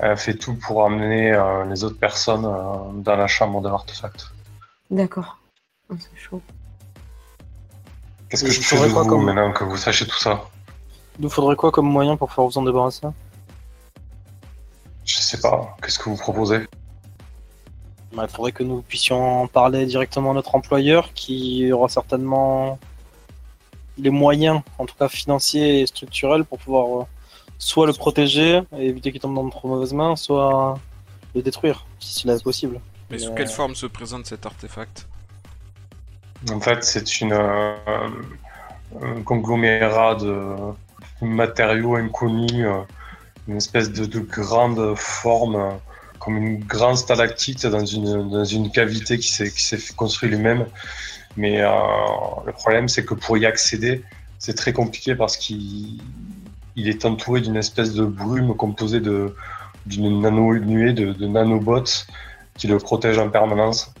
elle 0.00 0.16
fait 0.16 0.34
tout 0.34 0.54
pour 0.54 0.84
amener 0.84 1.32
euh, 1.32 1.64
les 1.66 1.84
autres 1.84 1.98
personnes 1.98 2.44
euh, 2.44 2.92
dans 2.94 3.16
la 3.16 3.26
chambre 3.26 3.60
de 3.60 3.68
l'artefact. 3.68 4.26
D'accord. 4.90 5.38
Ah, 5.90 5.94
c'est 5.98 6.16
chaud. 6.18 6.40
Qu'est-ce 8.28 8.44
que 8.44 8.50
je 8.50 8.60
fais 8.60 8.76
de 8.88 8.92
quoi 8.92 9.02
vous 9.02 9.08
comme- 9.08 9.24
maintenant 9.24 9.52
que 9.52 9.64
vous 9.64 9.76
sachiez 9.76 10.06
tout 10.06 10.18
ça 10.18 10.42
Il 11.18 11.22
nous 11.24 11.30
faudrait 11.30 11.56
quoi 11.56 11.70
comme 11.70 11.86
moyen 11.88 12.16
pour 12.16 12.28
pouvoir 12.28 12.48
vous 12.48 12.58
en 12.58 12.62
débarrasser? 12.62 13.06
Je 15.04 15.18
sais 15.18 15.40
pas. 15.40 15.76
Qu'est-ce 15.82 15.98
que 15.98 16.08
vous 16.08 16.16
proposez? 16.16 16.60
Bah, 18.14 18.24
Il 18.28 18.34
faudrait 18.34 18.52
que 18.52 18.62
nous 18.62 18.80
puissions 18.82 19.42
en 19.42 19.46
parler 19.46 19.86
directement 19.86 20.30
à 20.30 20.34
notre 20.34 20.54
employeur 20.54 21.12
qui 21.14 21.70
aura 21.72 21.88
certainement 21.88 22.78
les 23.98 24.10
moyens, 24.10 24.60
en 24.78 24.86
tout 24.86 24.94
cas 24.98 25.08
financiers 25.08 25.80
et 25.80 25.86
structurels, 25.86 26.44
pour 26.44 26.58
pouvoir 26.58 27.02
euh, 27.02 27.04
soit 27.58 27.86
le 27.86 27.92
protéger 27.92 28.62
et 28.76 28.86
éviter 28.86 29.12
qu'il 29.12 29.20
tombe 29.20 29.34
dans 29.34 29.44
de 29.44 29.50
trop 29.50 29.68
mauvaises 29.68 29.92
mains, 29.92 30.16
soit 30.16 30.78
le 31.34 31.42
détruire, 31.42 31.86
si 31.98 32.14
cela 32.14 32.34
est 32.34 32.42
possible. 32.42 32.80
Mais 33.10 33.18
sous 33.18 33.30
Mais- 33.30 33.36
quelle 33.36 33.48
forme 33.48 33.74
se 33.74 33.86
présente 33.86 34.26
cet 34.26 34.46
artefact? 34.46 35.08
En 36.52 36.60
fait, 36.60 36.84
c'est 36.84 37.20
une 37.20 37.32
euh, 37.32 37.74
un 39.02 39.22
conglomérat 39.22 40.16
de 40.16 40.56
matériaux 41.22 41.96
inconnus, 41.96 42.64
euh, 42.66 42.80
une 43.48 43.56
espèce 43.56 43.90
de, 43.90 44.04
de 44.04 44.20
grande 44.20 44.94
forme, 44.96 45.56
euh, 45.56 45.70
comme 46.18 46.36
une 46.36 46.58
grande 46.64 46.96
stalactite 46.96 47.66
dans 47.66 47.84
une, 47.84 48.30
dans 48.30 48.44
une 48.44 48.70
cavité 48.70 49.18
qui 49.18 49.28
s'est 49.32 49.78
construire 49.96 50.32
lui-même. 50.32 50.66
Mais 51.36 51.60
euh, 51.60 51.68
le 52.46 52.52
problème, 52.52 52.88
c'est 52.88 53.04
que 53.04 53.14
pour 53.14 53.36
y 53.38 53.46
accéder, 53.46 54.04
c'est 54.38 54.54
très 54.54 54.72
compliqué 54.72 55.14
parce 55.14 55.36
qu'il 55.36 56.00
il 56.76 56.88
est 56.88 57.04
entouré 57.04 57.40
d'une 57.40 57.56
espèce 57.56 57.92
de 57.94 58.04
brume 58.04 58.56
composée 58.56 59.00
de 59.00 59.34
d'une 59.86 60.20
nano 60.20 60.54
nuée 60.54 60.92
de, 60.92 61.12
de 61.12 61.26
nanobots 61.26 62.06
qui 62.56 62.66
le 62.68 62.78
protègent 62.78 63.18
en 63.18 63.28
permanence. 63.30 63.92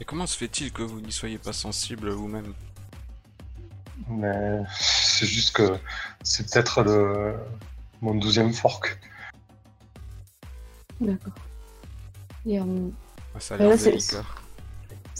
Et 0.00 0.04
comment 0.04 0.26
se 0.26 0.36
fait-il 0.36 0.70
que 0.72 0.82
vous 0.82 1.00
n'y 1.00 1.12
soyez 1.12 1.38
pas 1.38 1.52
sensible 1.52 2.10
vous-même? 2.10 2.52
Mais 4.08 4.60
c'est 4.78 5.26
juste 5.26 5.56
que 5.56 5.78
c'est 6.22 6.50
peut-être 6.50 6.82
le 6.82 7.34
mon 8.02 8.14
douzième 8.16 8.52
fork. 8.52 8.98
D'accord. 11.00 11.32
Et, 12.46 12.60
euh, 12.60 12.64
Ah, 13.34 13.40
Ça 13.40 13.54
a 13.54 13.58
Là, 13.58 13.68
l'air 13.68 13.78
délicat. 13.78 14.22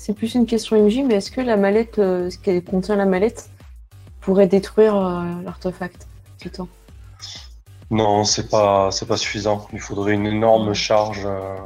C'est 0.04 0.12
plus 0.12 0.34
une 0.34 0.44
question 0.44 0.76
MJ, 0.86 0.98
mais 1.06 1.14
est-ce 1.14 1.30
que 1.30 1.40
la 1.40 1.56
mallette, 1.56 1.98
euh, 1.98 2.28
ce 2.28 2.36
qui 2.36 2.62
contient 2.62 2.94
la 2.96 3.06
mallette, 3.06 3.48
pourrait 4.20 4.46
détruire 4.46 4.94
euh, 4.94 5.22
l'artefact 5.42 6.06
Titan 6.36 6.68
Non, 7.90 8.24
c'est 8.24 8.50
pas 8.50 8.90
c'est 8.90 9.06
pas 9.06 9.16
suffisant. 9.16 9.66
Il 9.72 9.80
faudrait 9.80 10.12
une 10.12 10.26
énorme 10.26 10.74
charge. 10.74 11.22
euh, 11.24 11.56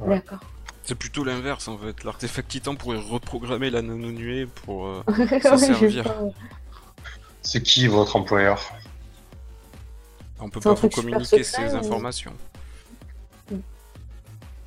Ouais. 0.00 0.16
D'accord. 0.16 0.40
C'est 0.84 0.94
plutôt 0.94 1.24
l'inverse 1.24 1.68
en 1.68 1.78
fait. 1.78 2.04
L'artefact 2.04 2.48
titan 2.48 2.74
pourrait 2.76 2.98
reprogrammer 2.98 3.70
la 3.70 3.80
nano-nuée 3.80 4.46
pour. 4.46 4.86
euh, 4.86 5.02
Ouais, 5.18 5.40
servir. 5.58 6.04
pas- 6.04 6.20
C'est 7.40 7.62
qui 7.62 7.86
votre 7.86 8.14
employeur? 8.16 8.60
On 10.38 10.50
peut 10.50 10.60
C'est 10.62 10.68
un 10.68 10.74
pas 10.74 10.80
vous 10.80 10.88
truc 10.88 10.92
super 10.92 11.04
communiquer 11.12 11.42
secret, 11.44 11.68
ces 11.70 11.74
informations. 11.74 12.32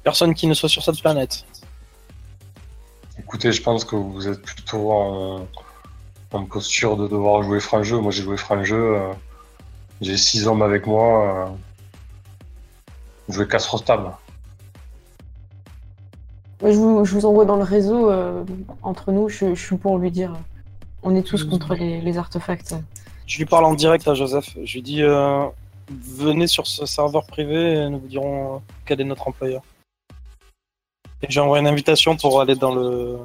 Personne 0.04 0.34
qui 0.34 0.48
ne 0.48 0.54
soit 0.56 0.68
sur 0.70 0.84
cette 0.84 1.00
planète. 1.00 1.46
Écoutez, 3.24 3.52
je 3.52 3.62
pense 3.62 3.86
que 3.86 3.96
vous 3.96 4.28
êtes 4.28 4.42
plutôt 4.42 4.92
en, 4.92 5.48
en 6.34 6.46
posture 6.46 6.98
de 6.98 7.08
devoir 7.08 7.44
jouer 7.44 7.60
franc 7.60 7.84
jeu. 7.84 8.00
Moi, 8.00 8.12
j'ai 8.12 8.24
joué 8.24 8.36
franc 8.36 8.64
jeu. 8.64 8.98
euh, 8.98 9.14
j'ai 10.02 10.18
six 10.18 10.48
hommes 10.48 10.62
avec 10.64 10.88
moi. 10.88 11.48
Euh, 13.30 13.32
jouer 13.32 13.48
casse 13.48 13.70
stable. 13.78 14.12
Ouais, 16.62 16.74
Je 16.74 16.78
vous, 16.78 17.06
je 17.06 17.14
vous 17.14 17.26
envoie 17.26 17.46
dans 17.46 17.58
le 17.58 17.64
réseau 17.64 18.10
euh, 18.10 18.44
entre 18.82 19.12
nous, 19.12 19.30
je, 19.30 19.56
je 19.56 19.66
suis 19.66 19.78
pour 19.78 19.98
lui 19.98 20.12
dire. 20.12 20.34
On 21.04 21.16
est 21.16 21.24
tous 21.24 21.44
contre 21.44 21.74
les, 21.76 22.02
les 22.02 22.18
artefacts. 22.18 22.76
Je 23.26 23.38
lui 23.38 23.46
parle 23.46 23.66
en 23.66 23.74
direct 23.74 24.08
à 24.08 24.14
Joseph. 24.14 24.58
Je 24.64 24.74
lui 24.74 24.82
dis 24.82 25.02
euh, 25.04 25.46
venez 25.90 26.48
sur 26.48 26.68
ce 26.68 26.86
serveur 26.86 27.26
privé 27.26 27.74
et 27.76 27.90
nous 27.90 28.00
vous 28.00 28.08
dirons 28.08 28.56
euh, 28.56 28.60
quel 28.86 29.00
est 29.02 29.06
notre 29.06 29.28
employeur. 29.28 29.62
Et 31.24 31.28
j'ai 31.30 31.40
envoyé 31.40 31.62
une 31.62 31.68
invitation 31.68 32.16
pour 32.18 32.42
aller 32.42 32.56
dans 32.56 32.74
le. 32.74 33.18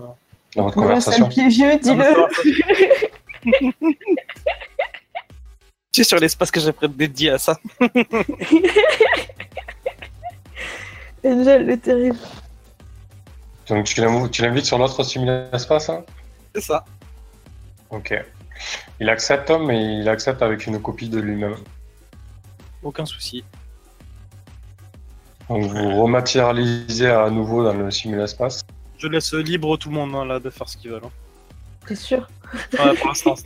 Dans 0.55 0.65
votre 0.65 0.75
conversation. 0.77 1.29
dis-le 1.29 1.79
Tu 5.93 6.03
sais, 6.03 6.05
sur 6.05 6.19
l'espace 6.19 6.51
que 6.51 6.61
j'ai 6.61 6.73
dédié 6.89 7.31
à 7.31 7.39
ça. 7.39 7.59
Angel, 11.25 11.67
le 11.67 11.77
terrible. 11.79 12.19
Donc 13.69 13.87
tu 13.87 14.01
l'inv- 14.01 14.31
tu 14.31 14.43
l'invites 14.43 14.67
sur 14.67 14.79
l'autre 14.79 15.03
simulaire-espace 15.03 15.89
hein? 15.89 16.05
C'est 16.55 16.61
ça. 16.61 16.85
Ok. 17.91 18.15
Il 19.01 19.09
accepte, 19.11 19.51
mais 19.51 19.99
il 20.01 20.09
accepte 20.09 20.43
avec 20.43 20.67
une 20.67 20.81
copie 20.81 21.09
de 21.09 21.19
lui-même. 21.19 21.57
Aucun 22.83 23.05
souci. 23.07 23.43
Donc 25.49 25.63
vous 25.65 26.03
rematérialisez 26.03 27.09
à 27.09 27.31
nouveau 27.31 27.63
dans 27.65 27.73
le 27.75 27.91
simulaire-espace. 27.91 28.63
Je 28.99 29.07
laisse 29.09 29.33
libre 29.35 29.77
tout 29.77 29.89
le 29.91 29.95
monde 29.95 30.15
hein, 30.15 30.25
là 30.25 30.41
de 30.41 30.51
faire 30.51 30.69
ce 30.69 30.77
qu'ils 30.77 30.91
veulent. 30.91 31.03
hein. 31.05 31.11
T'es 31.87 31.95
sûr? 31.95 32.27
Ouais, 32.79 32.95
pour 32.97 33.09
l'instant. 33.09 33.35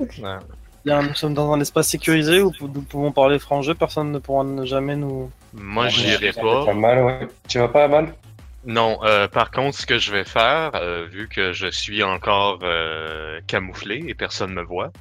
Ouais. 0.00 0.36
Bien, 0.84 1.02
nous 1.02 1.14
sommes 1.14 1.34
dans 1.34 1.52
un 1.52 1.60
espace 1.60 1.88
sécurisé 1.88 2.40
où 2.40 2.52
nous 2.60 2.82
pouvons 2.82 3.10
parler 3.10 3.38
franc 3.40 3.62
jeu, 3.62 3.74
personne 3.74 4.12
ne 4.12 4.18
pourra 4.20 4.44
ne 4.44 4.64
jamais 4.64 4.94
nous. 4.94 5.30
Moi, 5.52 5.88
j'irai 5.88 6.32
Pas 6.32 6.64
pas. 6.66 6.72
mal, 6.74 7.02
ouais. 7.04 7.28
Tu 7.48 7.58
vas 7.58 7.66
pas 7.68 7.84
à 7.84 7.88
mal 7.88 8.14
Non, 8.64 8.98
euh, 9.02 9.26
par 9.26 9.50
contre, 9.50 9.76
ce 9.76 9.86
que 9.86 9.98
je 9.98 10.12
vais 10.12 10.22
faire, 10.24 10.70
euh, 10.76 11.06
vu 11.10 11.28
que 11.28 11.52
je 11.52 11.66
suis 11.66 12.02
encore 12.04 12.60
euh, 12.62 13.40
camouflé 13.48 14.04
et 14.06 14.14
personne 14.14 14.52
me 14.54 14.62
voit, 14.62 14.92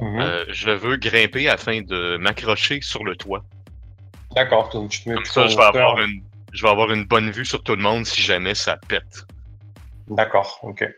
Mhm. 0.00 0.20
euh, 0.20 0.44
je 0.48 0.70
veux 0.70 0.96
grimper 0.96 1.48
afin 1.48 1.82
de 1.82 2.16
m'accrocher 2.18 2.80
sur 2.82 3.04
le 3.04 3.14
toit. 3.16 3.42
D'accord, 4.38 4.68
donc 4.68 4.90
tu 4.90 5.02
te 5.02 5.08
mets 5.08 5.16
Comme 5.16 5.24
ça, 5.24 5.48
je 5.48 5.56
vais 5.56 5.64
avoir 5.64 5.98
une, 6.00 6.22
je 6.52 6.62
vais 6.62 6.68
avoir 6.70 6.92
une 6.92 7.04
bonne 7.04 7.30
vue 7.32 7.44
sur 7.44 7.60
tout 7.60 7.74
le 7.74 7.82
monde 7.82 8.06
si 8.06 8.22
jamais 8.22 8.54
ça 8.54 8.76
pète. 8.86 9.26
D'accord, 10.08 10.60
ok. 10.62 10.88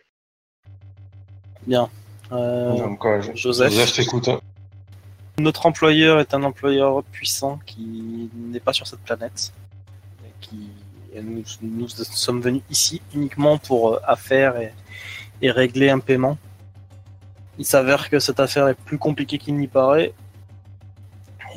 Bien. 1.66 1.88
Euh, 2.32 2.76
Donc, 2.76 3.04
euh, 3.06 3.22
je- 3.22 3.34
Joseph. 3.34 3.72
Joseph 3.72 3.92
t'écoute. 3.94 4.28
Notre 5.38 5.64
employeur 5.64 6.20
est 6.20 6.34
un 6.34 6.42
employeur 6.42 7.02
puissant 7.04 7.58
qui 7.64 8.28
n'est 8.34 8.60
pas 8.60 8.74
sur 8.74 8.86
cette 8.86 9.00
planète. 9.00 9.54
Et 10.26 10.32
qui, 10.42 10.68
et 11.14 11.22
nous, 11.22 11.42
nous 11.62 11.88
sommes 11.88 12.42
venus 12.42 12.62
ici 12.68 13.00
uniquement 13.14 13.56
pour 13.56 13.94
euh, 13.94 14.00
affaire 14.04 14.58
et, 14.60 14.74
et 15.40 15.50
régler 15.50 15.88
un 15.88 15.98
paiement. 15.98 16.36
Il 17.58 17.64
s'avère 17.64 18.10
que 18.10 18.18
cette 18.18 18.38
affaire 18.38 18.68
est 18.68 18.74
plus 18.74 18.98
compliquée 18.98 19.38
qu'il 19.38 19.56
n'y 19.56 19.66
paraît. 19.66 20.12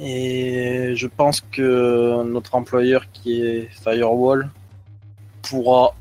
Et 0.01 0.95
je 0.95 1.07
pense 1.07 1.41
que 1.41 2.23
notre 2.23 2.55
employeur 2.55 3.11
qui 3.11 3.41
est 3.41 3.69
Firewall 3.83 4.49
pourra 5.41 5.95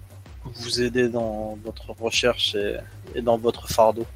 vous 0.44 0.80
aider 0.80 1.08
dans 1.08 1.58
votre 1.64 1.90
recherche 2.00 2.54
et, 2.54 2.76
et 3.14 3.22
dans 3.22 3.36
votre 3.36 3.68
fardeau. 3.68 4.06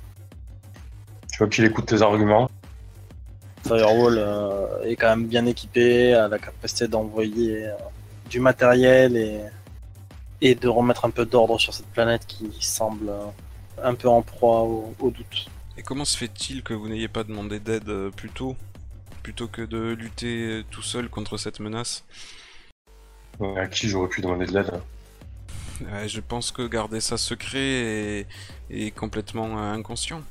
Tu 1.31 1.39
vois 1.39 1.49
qu'il 1.49 1.65
écoute 1.65 1.87
tes 1.87 2.03
arguments. 2.03 2.51
Firewall 3.65 4.17
euh, 4.19 4.83
est 4.85 4.97
quand 4.97 5.09
même 5.09 5.27
bien 5.27 5.45
équipé, 5.45 6.15
a 6.15 6.29
la 6.29 6.39
capacité 6.39 6.89
d'envoyer 6.89 7.67
euh, 7.67 7.75
du 8.31 8.41
matériel 8.41 9.17
et, 9.17 9.41
et 10.41 10.55
de 10.55 10.69
remettre 10.69 11.05
un 11.05 11.11
peu 11.11 11.27
d'ordre 11.27 11.61
sur 11.61 11.75
cette 11.75 11.89
planète 11.89 12.27
qui 12.27 12.51
semble 12.61 13.09
euh, 13.09 13.27
un 13.83 13.95
peu 13.95 14.09
en 14.09 14.23
proie 14.23 14.63
au, 14.63 14.95
au 15.01 15.11
doute. 15.11 15.47
Et 15.77 15.83
comment 15.83 16.05
se 16.05 16.17
fait-il 16.17 16.63
que 16.63 16.75
vous 16.75 16.89
n'ayez 16.89 17.09
pas 17.09 17.25
demandé 17.25 17.61
d'aide 17.61 17.91
plus 18.17 18.31
tôt? 18.31 18.57
Plutôt 19.27 19.49
que 19.49 19.63
de 19.63 19.93
lutter 19.93 20.43
euh, 20.45 20.65
tout 20.71 20.83
seul 20.83 21.09
contre 21.09 21.37
cette 21.37 21.59
menace 21.59 22.05
À 23.57 23.67
qui 23.67 23.89
j'aurais 23.89 24.09
pu 24.09 24.21
demander 24.21 24.47
de 24.47 24.53
l'aide 24.53 24.81
Euh, 25.83 26.07
Je 26.07 26.21
pense 26.21 26.53
que 26.53 26.65
garder 26.65 27.01
ça 27.01 27.17
secret 27.17 27.59
est, 27.59 28.27
est 28.71 28.93
complètement 28.93 29.59
euh, 29.59 29.73
inconscient. 29.73 30.23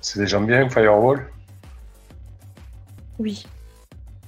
C'est 0.00 0.20
des 0.20 0.26
gens 0.26 0.40
bien, 0.40 0.70
Firewall? 0.70 1.30
Oui. 3.18 3.44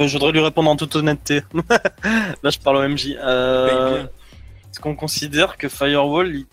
Euh, 0.03 0.07
Je 0.07 0.13
voudrais 0.13 0.33
lui 0.33 0.41
répondre 0.41 0.69
en 0.69 0.77
toute 0.77 0.95
honnêteté. 0.95 1.41
Là, 2.43 2.51
je 2.51 2.59
parle 2.59 2.77
au 2.77 2.87
MJ. 2.87 3.17
Euh. 3.19 4.03
Est-ce 4.71 4.79
qu'on 4.79 4.95
considère 4.95 5.57
que 5.57 5.71
Firewall 5.71 6.37
il 6.37 6.47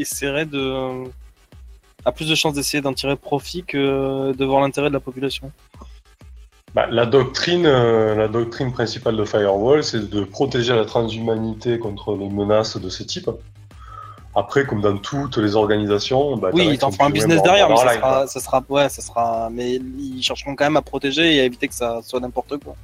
essaierait 0.00 0.46
de. 0.46 1.10
A 2.04 2.12
plus 2.12 2.28
de 2.28 2.34
chances 2.34 2.54
d'essayer 2.54 2.80
d'en 2.80 2.92
tirer 2.92 3.16
profit 3.16 3.64
que 3.64 4.32
de 4.32 4.44
voir 4.44 4.60
l'intérêt 4.60 4.88
de 4.88 4.94
la 4.94 5.00
population 5.00 5.50
Bah, 6.74 6.86
la, 6.90 7.06
doctrine, 7.06 7.66
euh, 7.66 8.14
la 8.14 8.28
doctrine 8.28 8.72
principale 8.72 9.16
de 9.16 9.24
Firewall, 9.24 9.84
c'est 9.84 10.08
de 10.08 10.24
protéger 10.24 10.74
la 10.74 10.84
transhumanité 10.84 11.78
contre 11.78 12.16
les 12.16 12.28
menaces 12.28 12.76
de 12.76 12.88
ce 12.88 13.02
type. 13.02 13.30
Après, 14.36 14.64
comme 14.64 14.80
dans 14.80 14.96
toutes 14.96 15.38
les 15.38 15.56
organisations, 15.56 16.36
bah, 16.36 16.50
Oui, 16.52 16.68
ils 16.70 16.78
t'en 16.78 16.92
feront 16.92 17.06
un 17.06 17.10
business 17.10 17.42
derrière, 17.42 17.68
mais 17.68 17.76
ça 17.76 17.82
sera, 17.82 17.96
quoi. 17.96 18.26
ça 18.28 18.40
sera, 18.40 18.64
ouais, 18.68 18.88
ça 18.88 19.02
sera, 19.02 19.50
mais 19.50 19.72
ils 19.74 20.22
chercheront 20.22 20.54
quand 20.54 20.64
même 20.64 20.76
à 20.76 20.82
protéger 20.82 21.34
et 21.34 21.40
à 21.40 21.44
éviter 21.44 21.66
que 21.66 21.74
ça 21.74 22.00
soit 22.02 22.20
n'importe 22.20 22.56
quoi. 22.62 22.76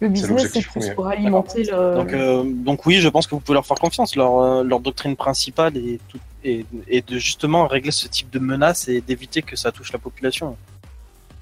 Le 0.00 0.08
business, 0.08 0.50
c'est 0.50 0.62
plus 0.62 0.88
pour 0.94 1.06
alimenter 1.06 1.64
le. 1.64 1.94
Donc, 1.94 2.12
euh, 2.14 2.42
donc 2.46 2.86
oui, 2.86 3.00
je 3.00 3.08
pense 3.08 3.26
que 3.26 3.34
vous 3.34 3.40
pouvez 3.40 3.54
leur 3.54 3.66
faire 3.66 3.78
confiance. 3.78 4.16
Leur, 4.16 4.38
euh, 4.40 4.64
leur 4.64 4.80
doctrine 4.80 5.14
principale 5.14 5.76
est, 5.76 6.00
tout, 6.08 6.18
est 6.44 7.08
de 7.08 7.18
justement 7.18 7.66
régler 7.66 7.90
ce 7.90 8.08
type 8.08 8.30
de 8.30 8.38
menaces 8.38 8.88
et 8.88 9.00
d'éviter 9.00 9.42
que 9.42 9.56
ça 9.56 9.72
touche 9.72 9.92
la 9.92 9.98
population. 9.98 10.56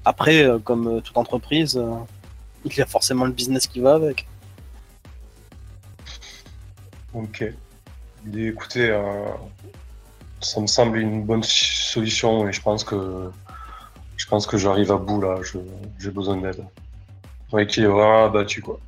Après, 0.05 0.43
euh, 0.43 0.59
comme 0.59 0.87
euh, 0.87 1.01
toute 1.01 1.17
entreprise, 1.17 1.77
euh, 1.77 1.95
il 2.65 2.75
y 2.75 2.81
a 2.81 2.85
forcément 2.85 3.25
le 3.25 3.31
business 3.31 3.67
qui 3.67 3.79
va 3.79 3.93
avec. 3.93 4.27
Ok. 7.13 7.43
Écoutez, 8.35 8.89
euh, 8.89 9.25
ça 10.41 10.61
me 10.61 10.67
semble 10.67 10.97
une 10.97 11.23
bonne 11.23 11.43
solution 11.43 12.47
et 12.47 12.53
je 12.53 12.61
pense 12.61 12.83
que 12.83 13.31
je 14.17 14.27
pense 14.27 14.45
que 14.45 14.57
j'arrive 14.57 14.91
à 14.91 14.97
bout 14.97 15.21
là. 15.21 15.37
J'ai 15.97 16.11
besoin 16.11 16.37
d'aide. 16.37 16.63
Ouais, 17.51 17.65
qui 17.65 17.81
est 17.81 17.87
vraiment 17.87 18.25
abattu 18.25 18.61
quoi. 18.61 18.79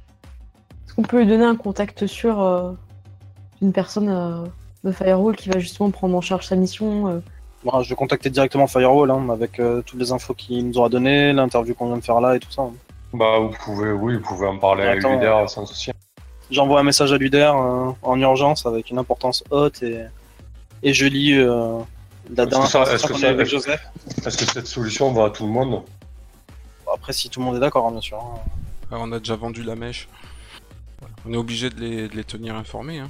Est-ce 0.86 0.94
qu'on 0.94 1.02
peut 1.04 1.20
lui 1.22 1.28
donner 1.28 1.46
un 1.46 1.56
contact 1.56 2.06
sûr 2.06 2.42
euh, 2.42 2.74
d'une 3.62 3.74
personne 3.74 4.10
euh, 4.10 4.46
de 4.84 4.92
Firewall 4.92 5.36
qui 5.36 5.50
va 5.50 5.60
justement 5.60 5.92
prendre 5.92 6.16
en 6.16 6.22
charge 6.22 6.46
sa 6.48 6.56
mission 6.56 7.08
euh, 7.08 7.20
Moi, 7.64 7.82
je 7.84 7.90
vais 7.90 7.96
contacter 7.96 8.30
directement 8.30 8.68
Firewall 8.68 9.12
hein, 9.12 9.30
avec 9.30 9.60
euh, 9.60 9.82
toutes 9.86 10.00
les 10.00 10.12
infos 10.12 10.34
qu'il 10.34 10.68
nous 10.68 10.78
aura 10.78 10.90
données, 10.90 11.34
l'interview 11.34 11.74
qu'on 11.76 11.88
vient 11.88 11.98
de 11.98 12.04
faire 12.04 12.22
là 12.22 12.36
et 12.36 12.40
tout 12.40 12.52
ça. 12.52 12.64
Bah 13.14 13.40
vous 13.40 13.54
pouvez, 13.64 13.92
oui, 13.92 14.16
vous 14.16 14.22
pouvez 14.22 14.48
en 14.48 14.58
parler 14.58 14.84
avec 14.84 15.00
Attends, 15.00 15.16
Luder 15.16 15.44
sans 15.48 15.66
souci. 15.66 15.92
J'envoie 16.50 16.80
un 16.80 16.84
message 16.84 17.12
à 17.12 17.18
Luder 17.18 17.52
euh, 17.54 17.92
en 18.02 18.20
urgence 18.20 18.66
avec 18.66 18.90
une 18.90 18.98
importance 18.98 19.44
haute 19.52 19.84
et, 19.84 20.02
et 20.84 20.94
je 20.94 21.06
lis 21.06 21.36
la 21.36 22.44
Est-ce 22.44 22.50
dernière 22.50 22.72
que 22.72 23.14
est-ce 23.14 23.26
avec 23.26 23.48
Joseph. 23.48 23.82
Est-ce 24.26 24.38
que 24.38 24.46
cette 24.46 24.68
solution 24.68 25.12
va 25.12 25.26
à 25.26 25.30
tout 25.30 25.46
le 25.46 25.52
monde? 25.52 25.84
Après, 26.94 27.14
si 27.14 27.30
tout 27.30 27.40
le 27.40 27.46
monde 27.46 27.56
est 27.56 27.60
d'accord, 27.60 27.88
hein, 27.88 27.92
bien 27.92 28.02
sûr. 28.02 28.18
hein. 28.18 28.40
Ah, 28.92 28.98
on 29.00 29.12
a 29.12 29.20
déjà 29.20 29.36
vendu 29.36 29.64
la 29.64 29.76
mèche. 29.76 30.10
Voilà. 31.00 31.16
On 31.26 31.34
est 31.34 31.38
obligé 31.38 31.70
de 31.70 31.80
les, 31.80 32.08
de 32.10 32.16
les 32.16 32.24
tenir 32.24 32.56
informés. 32.56 33.00
Hein. 33.00 33.10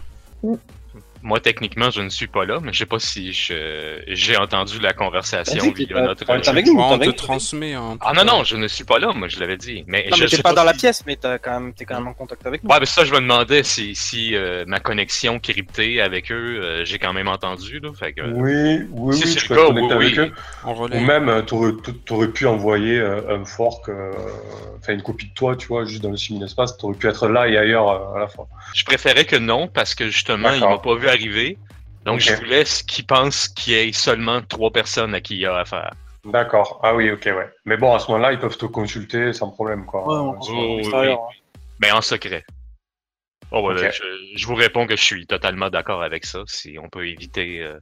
Moi, 1.24 1.40
techniquement, 1.40 1.90
je 1.92 2.02
ne 2.02 2.10
suis 2.10 2.28
pas 2.28 2.46
là, 2.46 2.60
mais 2.62 2.74
je 2.74 2.80
sais 2.80 2.86
pas 2.86 3.00
si 3.00 3.32
je- 3.34 4.02
j'ai 4.08 4.38
entendu 4.38 4.80
la 4.80 4.94
conversation 4.94 5.72
t'es 5.74 5.86
via 5.86 5.96
pas- 5.96 6.02
notre. 6.02 6.26
t'es 6.26 6.50
avec 6.50 6.66
nous, 6.66 6.76
t'es 6.76 6.82
on 6.82 6.98
te 7.00 7.10
transmet. 7.12 7.74
hein, 7.74 7.98
Ah 8.02 8.14
non, 8.14 8.26
non, 8.26 8.44
je 8.44 8.56
ne 8.58 8.68
suis 8.68 8.84
pas 8.84 8.98
là, 9.00 9.12
moi 9.14 9.28
je 9.28 9.40
l'avais 9.40 9.58
dit. 9.58 9.84
Mais 9.88 10.08
Non, 10.10 10.18
je 10.18 10.24
mais 10.24 10.30
t'es 10.30 10.38
sais 10.38 10.42
pas 10.42 10.54
dans 10.54 10.64
la 10.64 10.74
pièce, 10.74 11.04
mais 11.06 11.16
t'as 11.16 11.38
quand 11.38 11.60
même, 11.60 11.74
t'es 11.74 11.86
quand 11.86 11.96
même 12.00 12.08
en 12.08 12.14
contact 12.14 12.46
avec 12.46 12.64
nous. 12.64 12.70
Ouais, 12.70 12.80
mais 12.80 12.86
ça, 12.86 13.06
je 13.06 13.14
me 13.14 13.20
demandais 13.20 13.64
si, 13.64 13.96
si 13.96 14.36
euh, 14.36 14.64
ma 14.68 14.80
connexion 14.80 15.40
cryptée 15.40 16.02
avec 16.02 16.32
eux, 16.32 16.60
euh, 16.62 16.86
j'ai 16.86 16.98
quand 17.00 17.14
même 17.14 17.28
entendu, 17.28 17.80
là. 17.80 17.90
Fait 17.98 18.14
que, 18.14 18.22
Oui, 18.22 18.88
oui, 18.92 19.16
si 19.16 19.24
oui, 19.26 19.36
le 19.36 19.48
peux 19.48 19.56
cas, 19.56 19.62
te 19.62 19.68
connecter 19.68 19.96
oui, 19.96 20.06
avec 20.06 20.18
oui. 20.18 20.26
eux. 20.26 20.34
En. 20.64 20.82
Ou 20.92 21.00
même, 21.00 21.46
tu 21.46 21.54
aurais, 22.14 22.28
pu 22.32 22.48
envoyer 22.48 23.00
euh, 23.00 23.36
un 23.40 23.46
fork, 23.46 23.90
euh, 23.90 24.12
enfin 24.80 24.94
une 24.94 25.02
copie 25.04 25.28
de 25.28 25.34
toi, 25.34 25.56
tu 25.56 25.68
vois, 25.68 25.86
juste 25.86 26.02
dans 26.02 26.10
le 26.12 26.18
simul-espace. 26.18 26.78
Tu 26.78 26.86
aurais 26.86 26.96
pu 26.98 27.08
être 27.08 27.28
là 27.28 27.48
et 27.48 27.58
ailleurs 27.58 27.90
euh, 27.90 28.16
à 28.16 28.20
la 28.20 28.28
fois. 28.28 28.48
Je 28.74 28.84
préférais 28.84 29.26
que 29.26 29.36
non, 29.36 29.68
parce 29.68 29.96
que 29.96 30.08
justement, 30.08 30.52
il 30.54 30.60
m'a 30.62 30.78
pas 30.80 30.96
vu 30.96 31.08
arriver. 31.12 31.58
Donc, 32.06 32.20
je 32.20 32.34
voulais 32.34 32.64
qu'il 32.64 33.06
pense 33.06 33.48
qu'il 33.48 33.74
y 33.74 33.76
ait 33.78 33.92
seulement 33.92 34.42
trois 34.42 34.72
personnes 34.72 35.14
à 35.14 35.22
qui 35.22 35.36
il 35.36 35.42
y 35.42 35.46
a 35.46 35.56
affaire. 35.56 35.94
D'accord. 36.26 36.80
Ah 36.84 36.96
oui, 36.96 37.12
ok, 37.12 37.26
ouais. 37.26 37.50
Mais 37.66 37.78
bon, 37.78 37.94
à 37.94 38.00
ce 38.00 38.12
moment-là, 38.12 38.32
ils 38.32 38.40
peuvent 38.40 38.58
te 38.58 38.66
consulter 38.66 39.34
sans 39.34 39.50
problème, 39.50 39.86
quoi. 39.86 40.02
Ouais, 40.02 40.38
Oh, 40.40 40.52
oui, 40.52 40.78
l'extérieur, 40.78 41.20
hein. 41.20 41.36
Mais 41.80 41.92
en 41.92 42.02
secret. 42.02 42.44
Oh, 43.54 43.70
je, 43.76 43.90
je 44.36 44.48
vous 44.48 44.56
réponds 44.56 44.88
que 44.88 44.96
je 44.96 45.04
suis 45.04 45.28
totalement 45.28 45.70
d'accord 45.70 46.04
avec 46.04 46.26
ça. 46.26 46.40
Si 46.46 46.78
on 46.82 46.88
peut 46.90 47.08
éviter 47.08 47.62
euh, 47.62 47.78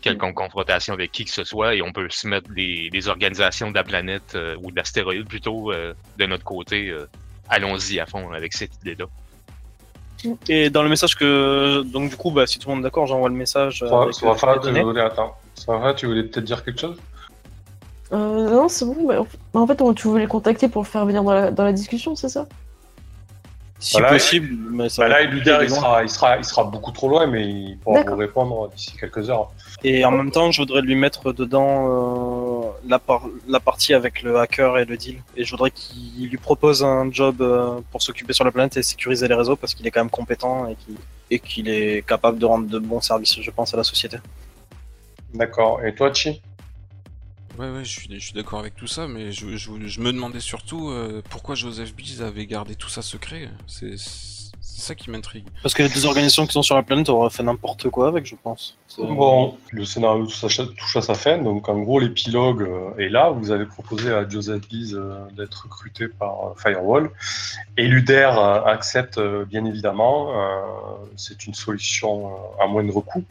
quelconque 0.00 0.34
confrontation 0.34 0.94
avec 0.94 1.12
qui 1.12 1.26
que 1.26 1.30
ce 1.30 1.44
soit 1.44 1.74
et 1.74 1.82
on 1.82 1.92
peut 1.92 2.08
se 2.08 2.26
mettre 2.26 2.50
des, 2.52 2.88
des 2.90 3.08
organisations 3.08 3.70
de 3.70 3.74
la 3.74 3.84
planète 3.84 4.34
euh, 4.34 4.56
ou 4.62 4.70
d'astéroïdes 4.70 5.28
plutôt 5.28 5.72
euh, 5.72 5.92
de 6.16 6.24
notre 6.26 6.44
côté, 6.44 6.88
euh, 6.88 7.06
allons-y 7.50 8.00
à 8.00 8.06
fond 8.06 8.32
avec 8.32 8.54
cette 8.54 8.74
idée-là. 8.76 9.06
Et 10.48 10.70
dans 10.70 10.82
le 10.82 10.88
message 10.88 11.16
que, 11.16 11.82
donc 11.82 12.10
du 12.10 12.16
coup, 12.16 12.30
bah, 12.30 12.46
si 12.46 12.58
tout 12.58 12.68
le 12.68 12.74
monde 12.74 12.84
est 12.84 12.88
d'accord, 12.88 13.06
j'envoie 13.06 13.28
le 13.28 13.34
message. 13.34 13.82
euh, 13.82 13.88
Ça, 13.88 14.02
avec, 14.02 14.14
va 14.22 14.30
euh, 14.30 14.58
tu 14.72 14.82
voulais, 14.82 15.00
attends. 15.00 15.34
Ça 15.54 15.76
va, 15.76 15.94
tu 15.94 16.06
voulais 16.06 16.22
peut-être 16.24 16.44
dire 16.44 16.64
quelque 16.64 16.80
chose? 16.80 16.96
Euh, 18.12 18.50
Non, 18.50 18.68
c'est 18.68 18.84
bon. 18.84 18.96
mais 19.08 19.16
en 19.54 19.66
fait- 19.66 19.94
tu 19.94 20.08
voulais 20.08 20.22
le 20.22 20.28
contacter 20.28 20.68
pour 20.68 20.82
le 20.82 20.86
faire 20.86 21.04
venir 21.06 21.22
dans 21.22 21.32
la, 21.32 21.50
dans 21.50 21.64
la 21.64 21.72
discussion, 21.72 22.14
c'est 22.16 22.28
ça? 22.28 22.46
Si 23.80 23.92
Voilà, 23.98 24.08
possible, 24.08 24.56
mais 24.70 24.88
ça 24.88 25.02
bah 25.02 25.08
va 25.08 25.22
Là, 25.24 25.62
il 25.64 25.68
sera, 25.70 26.02
il, 26.02 26.08
sera, 26.08 26.38
il 26.38 26.44
sera 26.44 26.64
beaucoup 26.64 26.92
trop 26.92 27.08
loin, 27.08 27.26
mais 27.26 27.44
il 27.46 27.78
pourra 27.78 28.02
vous 28.02 28.16
répondre 28.16 28.70
d'ici 28.70 28.96
quelques 28.96 29.28
heures. 29.28 29.50
Et 29.82 30.04
en 30.04 30.10
même 30.12 30.30
temps, 30.30 30.50
je 30.52 30.62
voudrais 30.62 30.80
lui 30.80 30.94
mettre 30.94 31.32
dedans 31.32 32.64
euh, 32.64 32.70
la, 32.86 32.98
par- 32.98 33.26
la 33.46 33.60
partie 33.60 33.92
avec 33.92 34.22
le 34.22 34.38
hacker 34.38 34.78
et 34.78 34.84
le 34.86 34.96
deal. 34.96 35.20
Et 35.36 35.44
je 35.44 35.50
voudrais 35.50 35.70
qu'il 35.70 36.28
lui 36.30 36.38
propose 36.38 36.82
un 36.82 37.10
job 37.12 37.42
euh, 37.42 37.80
pour 37.90 38.00
s'occuper 38.00 38.32
sur 38.32 38.44
la 38.44 38.52
planète 38.52 38.76
et 38.78 38.82
sécuriser 38.82 39.28
les 39.28 39.34
réseaux 39.34 39.56
parce 39.56 39.74
qu'il 39.74 39.86
est 39.86 39.90
quand 39.90 40.00
même 40.00 40.08
compétent 40.10 40.66
et 40.68 40.76
qu'il 40.76 40.96
et 41.30 41.38
qu'il 41.38 41.68
est 41.68 42.06
capable 42.06 42.38
de 42.38 42.46
rendre 42.46 42.68
de 42.68 42.78
bons 42.78 43.00
services, 43.00 43.40
je 43.40 43.50
pense, 43.50 43.74
à 43.74 43.76
la 43.76 43.84
société. 43.84 44.18
D'accord. 45.34 45.84
Et 45.84 45.94
toi, 45.94 46.12
Chi? 46.12 46.40
Ouais, 47.58 47.70
ouais, 47.70 47.84
je 47.84 47.90
suis, 47.90 48.08
je 48.12 48.24
suis 48.24 48.32
d'accord 48.32 48.58
avec 48.58 48.74
tout 48.74 48.88
ça, 48.88 49.06
mais 49.06 49.30
je, 49.30 49.56
je, 49.56 49.70
je 49.86 50.00
me 50.00 50.12
demandais 50.12 50.40
surtout 50.40 50.90
euh, 50.90 51.22
pourquoi 51.30 51.54
Joseph 51.54 51.94
Bees 51.94 52.20
avait 52.20 52.46
gardé 52.46 52.74
tout 52.74 52.88
ça 52.88 53.00
secret. 53.00 53.48
C'est 53.68 53.94
ça 54.60 54.96
qui 54.96 55.08
m'intrigue. 55.08 55.44
Parce 55.62 55.72
que 55.72 55.84
les 55.84 55.88
deux 55.88 56.04
organisations 56.04 56.46
qui 56.46 56.52
sont 56.52 56.62
sur 56.62 56.74
la 56.74 56.82
planète 56.82 57.08
auraient 57.08 57.30
fait 57.30 57.44
n'importe 57.44 57.88
quoi 57.90 58.08
avec, 58.08 58.26
je 58.26 58.34
pense. 58.42 58.76
Bon, 58.98 59.56
le 59.70 59.84
scénario 59.84 60.26
touche 60.26 60.96
à, 60.96 61.00
sa 61.00 61.14
fin, 61.14 61.38
donc 61.38 61.68
en 61.68 61.78
gros 61.78 62.00
l'épilogue 62.00 62.62
euh, 62.62 62.98
est 62.98 63.08
là. 63.08 63.30
Vous 63.30 63.52
avez 63.52 63.66
proposé 63.66 64.12
à 64.12 64.28
Joseph 64.28 64.68
Bees 64.68 64.94
euh, 64.94 65.24
d'être 65.36 65.64
recruté 65.64 66.08
par 66.08 66.54
Firewall, 66.56 67.10
et 67.76 67.86
Luder 67.86 68.32
accepte 68.66 69.20
bien 69.48 69.64
évidemment. 69.64 70.32
C'est 71.16 71.46
une 71.46 71.54
solution 71.54 72.32
à 72.60 72.66
moindre 72.66 73.00
coût, 73.00 73.24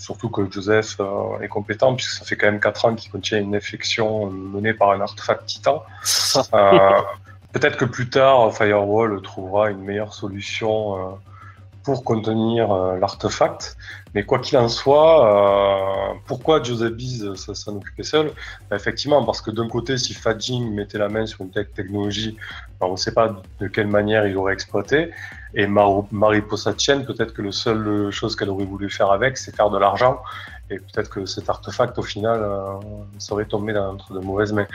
surtout 0.00 0.30
que 0.30 0.50
Joseph 0.50 0.96
euh, 0.98 1.38
est 1.40 1.48
compétent 1.48 1.94
puisque 1.94 2.12
ça 2.12 2.24
fait 2.24 2.36
quand 2.36 2.46
même 2.46 2.60
4 2.60 2.84
ans 2.86 2.94
qu'il 2.94 3.12
contient 3.12 3.38
une 3.38 3.54
infection 3.54 4.26
euh, 4.26 4.30
menée 4.30 4.74
par 4.74 4.90
un 4.92 5.00
artefact 5.00 5.46
titan. 5.46 5.84
Euh, 6.54 7.00
Peut-être 7.52 7.76
que 7.76 7.84
plus 7.84 8.08
tard, 8.08 8.54
Firewall 8.54 9.20
trouvera 9.22 9.70
une 9.70 9.80
meilleure 9.80 10.14
solution 10.14 11.18
pour 11.82 12.04
contenir 12.04 12.72
euh, 12.72 12.98
l'artefact. 12.98 13.76
Mais 14.14 14.24
quoi 14.24 14.38
qu'il 14.40 14.58
en 14.58 14.68
soit, 14.68 15.24
euh, 15.24 16.14
pourquoi 16.26 16.62
Joseph 16.62 16.92
Bees 16.92 17.36
s'en 17.36 17.76
occupait 17.76 18.02
seul? 18.02 18.32
Ben, 18.68 18.76
Effectivement, 18.76 19.24
parce 19.24 19.40
que 19.40 19.50
d'un 19.50 19.68
côté, 19.68 19.96
si 19.96 20.14
Fadjing 20.14 20.74
mettait 20.74 20.98
la 20.98 21.08
main 21.08 21.26
sur 21.26 21.42
une 21.42 21.50
telle 21.50 21.68
technologie, 21.68 22.36
ben, 22.80 22.86
on 22.88 22.92
ne 22.92 22.96
sait 22.96 23.14
pas 23.14 23.40
de 23.60 23.68
quelle 23.68 23.86
manière 23.86 24.26
il 24.26 24.36
aurait 24.36 24.52
exploité. 24.52 25.10
Et 25.54 25.66
Mar 25.66 26.04
Mariposa 26.12 26.74
Chen, 26.76 27.04
peut-être 27.04 27.32
que 27.32 27.42
la 27.42 27.52
seule 27.52 28.10
chose 28.10 28.36
qu'elle 28.36 28.50
aurait 28.50 28.64
voulu 28.64 28.90
faire 28.90 29.10
avec, 29.10 29.36
c'est 29.36 29.54
faire 29.54 29.70
de 29.70 29.78
l'argent. 29.78 30.20
Et 30.70 30.76
peut-être 30.78 31.10
que 31.10 31.26
cet 31.26 31.50
artefact, 31.50 31.98
au 31.98 32.02
final, 32.02 32.40
euh, 32.42 32.78
serait 33.18 33.44
tombé 33.44 33.72
dans 33.72 33.92
entre 33.94 34.12
de 34.12 34.20
mauvaises 34.20 34.52
mains. 34.52 34.68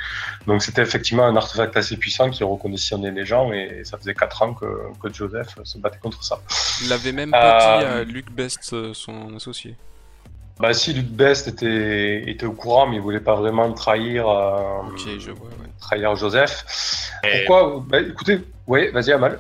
Donc 0.46 0.62
c'était 0.62 0.82
effectivement 0.82 1.24
un 1.26 1.36
artefact 1.38 1.78
assez 1.78 1.96
puissant 1.96 2.30
qui 2.30 2.44
reconditionnait 2.44 3.12
les 3.12 3.26
gens. 3.26 3.52
Et 3.54 3.82
ça 3.86 3.98
faisait 3.98 4.14
4 4.14 4.42
ans 4.42 4.54
que, 4.54 4.66
que 5.02 5.14
Joseph 5.14 5.56
se 5.64 5.78
battait 5.78 6.00
contre 6.00 6.22
ça. 6.24 6.40
Il 6.82 6.90
l'avait 6.90 7.14
même 7.14 7.32
pas 7.32 7.78
Euh, 7.78 7.80
dit 7.80 7.86
à 7.86 8.04
Luc 8.04 8.30
Best, 8.32 8.74
euh, 8.74 8.94
son 8.94 9.36
associé. 9.36 9.76
Bah 10.60 10.74
si 10.74 10.94
Luc 10.94 11.08
Best 11.08 11.48
était, 11.50 12.30
était 12.30 12.46
au 12.46 12.54
courant, 12.54 12.88
mais 12.88 12.96
il 12.96 13.02
voulait 13.02 13.20
pas 13.20 13.36
vraiment 13.36 13.72
trahir, 13.74 14.28
euh, 14.28 14.82
Ok, 14.88 15.02
je 15.20 15.32
vois, 15.32 15.48
ouais. 15.50 15.70
trahir 15.82 16.16
Joseph. 16.16 16.66
Et- 17.24 17.46
Pourquoi 17.46 17.84
bah, 17.88 18.00
Écoutez, 18.00 18.40
oui, 18.68 18.90
vas-y 18.92 19.12
Amal. 19.12 19.40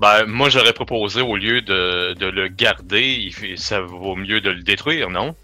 Ben, 0.00 0.24
moi, 0.26 0.48
j'aurais 0.48 0.72
proposé, 0.72 1.20
au 1.20 1.36
lieu 1.36 1.60
de, 1.60 2.14
de 2.14 2.26
le 2.26 2.48
garder, 2.48 3.30
ça 3.56 3.80
vaut 3.82 4.16
mieux 4.16 4.40
de 4.40 4.48
le 4.50 4.62
détruire, 4.62 5.10
non? 5.10 5.34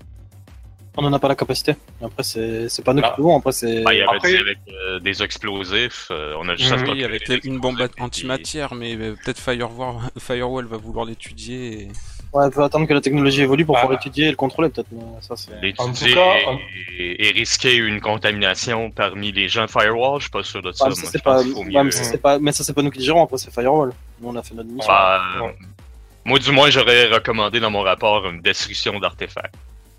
On 0.96 1.02
n'en 1.02 1.12
a 1.12 1.18
pas 1.18 1.28
la 1.28 1.34
capacité. 1.34 1.76
Après, 2.02 2.22
c'est 2.22 2.68
c'est 2.68 2.82
pas 2.84 2.94
nous 2.94 3.02
Ah. 3.04 3.10
qui 3.10 3.16
pouvons. 3.16 3.38
Après, 3.38 3.52
c'est. 3.52 3.70
Il 3.82 3.86
avait 3.86 4.02
Après- 4.02 4.36
avec 4.38 4.58
euh, 4.68 4.98
des 5.00 5.22
explosifs, 5.22 6.08
euh, 6.10 6.34
on 6.38 6.48
a 6.48 6.56
juste 6.56 6.72
Oui, 6.72 6.82
procurer 6.84 7.04
avec 7.04 7.28
les- 7.28 7.40
une 7.44 7.58
bombe 7.58 7.80
et- 7.80 8.00
antimatière, 8.02 8.74
mais 8.74 8.96
euh, 8.96 9.14
peut-être 9.22 9.38
Firewall, 9.38 9.96
Firewall 10.18 10.66
va 10.66 10.76
vouloir 10.78 11.04
l'étudier. 11.04 11.82
et- 11.82 11.88
Ouais, 12.32 12.48
il 12.48 12.52
faut 12.52 12.62
attendre 12.62 12.86
que 12.86 12.92
la 12.94 13.00
technologie 13.00 13.42
évolue 13.42 13.64
pour 13.64 13.76
Ah. 13.78 13.82
pouvoir 13.82 13.98
étudier 13.98 14.26
et 14.26 14.30
le 14.30 14.36
contrôler, 14.36 14.68
peut-être. 14.68 14.88
L'étudier 15.62 15.74
En 15.78 15.92
tout 15.92 16.14
cas, 16.14 16.50
en- 16.50 16.58
et, 16.98 17.28
et 17.28 17.30
risquer 17.32 17.76
une 17.76 18.00
contamination 18.00 18.90
parmi 18.90 19.32
les 19.32 19.48
gens 19.48 19.64
de 19.66 19.70
Firewall, 19.70 20.18
je 20.18 20.24
suis 20.24 20.30
pas 20.30 20.42
sûr 20.42 20.60
de 20.62 20.72
ça. 20.72 20.88
Mais 20.88 20.94
ça, 20.94 21.00
je 21.02 21.06
c'est 21.06 21.22
pense 21.22 21.32
pas... 21.44 21.90
ça, 21.92 22.18
pas... 22.18 22.38
mais 22.38 22.52
ça, 22.52 22.64
c'est 22.64 22.72
pas 22.74 22.82
nous 22.82 22.90
qui 22.90 22.98
le 22.98 23.04
gérons. 23.04 23.22
Après, 23.24 23.38
c'est 23.38 23.52
Firewall. 23.52 23.92
Nous, 24.20 24.28
on 24.28 24.36
a 24.36 24.42
fait 24.42 24.54
notre 24.54 24.68
mission. 24.70 24.92
Ouais. 24.92 25.54
Moi, 26.24 26.38
du 26.40 26.50
moins, 26.50 26.68
j'aurais 26.70 27.06
recommandé 27.06 27.60
dans 27.60 27.70
mon 27.70 27.82
rapport 27.82 28.26
une 28.28 28.40
destruction 28.40 28.98
d'artefacts. 28.98 29.54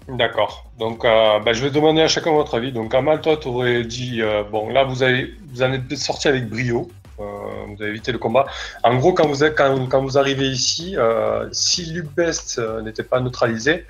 D'accord. 0.07 0.65
Donc 0.79 1.03
euh, 1.03 1.39
bah, 1.39 1.51
je 1.51 1.61
vais 1.61 1.69
demander 1.69 2.01
à 2.01 2.07
chacun 2.07 2.31
votre 2.31 2.55
avis. 2.55 2.71
Donc 2.71 2.93
Amal, 2.93 3.19
toi, 3.19 3.35
tu 3.35 3.49
aurais 3.49 3.83
dit, 3.83 4.21
euh, 4.21 4.43
bon 4.43 4.69
là 4.69 4.85
vous 4.85 5.03
avez, 5.03 5.33
vous 5.51 5.61
en 5.61 5.73
êtes 5.73 5.95
sorti 5.97 6.27
avec 6.27 6.49
brio. 6.49 6.89
Euh, 7.19 7.23
vous 7.67 7.81
avez 7.81 7.91
évité 7.91 8.11
le 8.11 8.19
combat. 8.19 8.45
En 8.83 8.95
gros, 8.95 9.11
quand 9.11 9.27
vous, 9.27 9.43
êtes, 9.43 9.57
quand, 9.57 9.87
quand 9.89 10.03
vous 10.03 10.17
arrivez 10.19 10.47
ici, 10.47 10.95
euh, 10.97 11.49
si 11.51 11.87
Luke 11.87 12.13
Best 12.15 12.59
euh, 12.59 12.81
n'était 12.83 13.03
pas 13.03 13.19
neutralisé, 13.19 13.85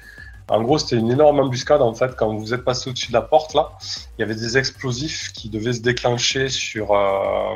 en 0.47 0.62
gros, 0.62 0.77
c'était 0.77 0.95
une 0.95 1.12
énorme 1.12 1.41
embuscade 1.41 1.82
en 1.82 1.93
fait. 1.93 2.15
Quand 2.15 2.34
vous 2.34 2.53
êtes 2.53 2.63
passé 2.63 2.89
au-dessus 2.89 3.10
de 3.10 3.13
la 3.13 3.21
porte 3.21 3.53
là, 3.53 3.71
il 4.17 4.21
y 4.21 4.23
avait 4.23 4.36
des 4.36 4.58
explosifs 4.58 5.34
qui 5.34 5.49
devaient 5.49 5.73
se 5.73 5.82
déclencher 5.82 6.47
sur 6.47 6.93
euh, 6.93 7.53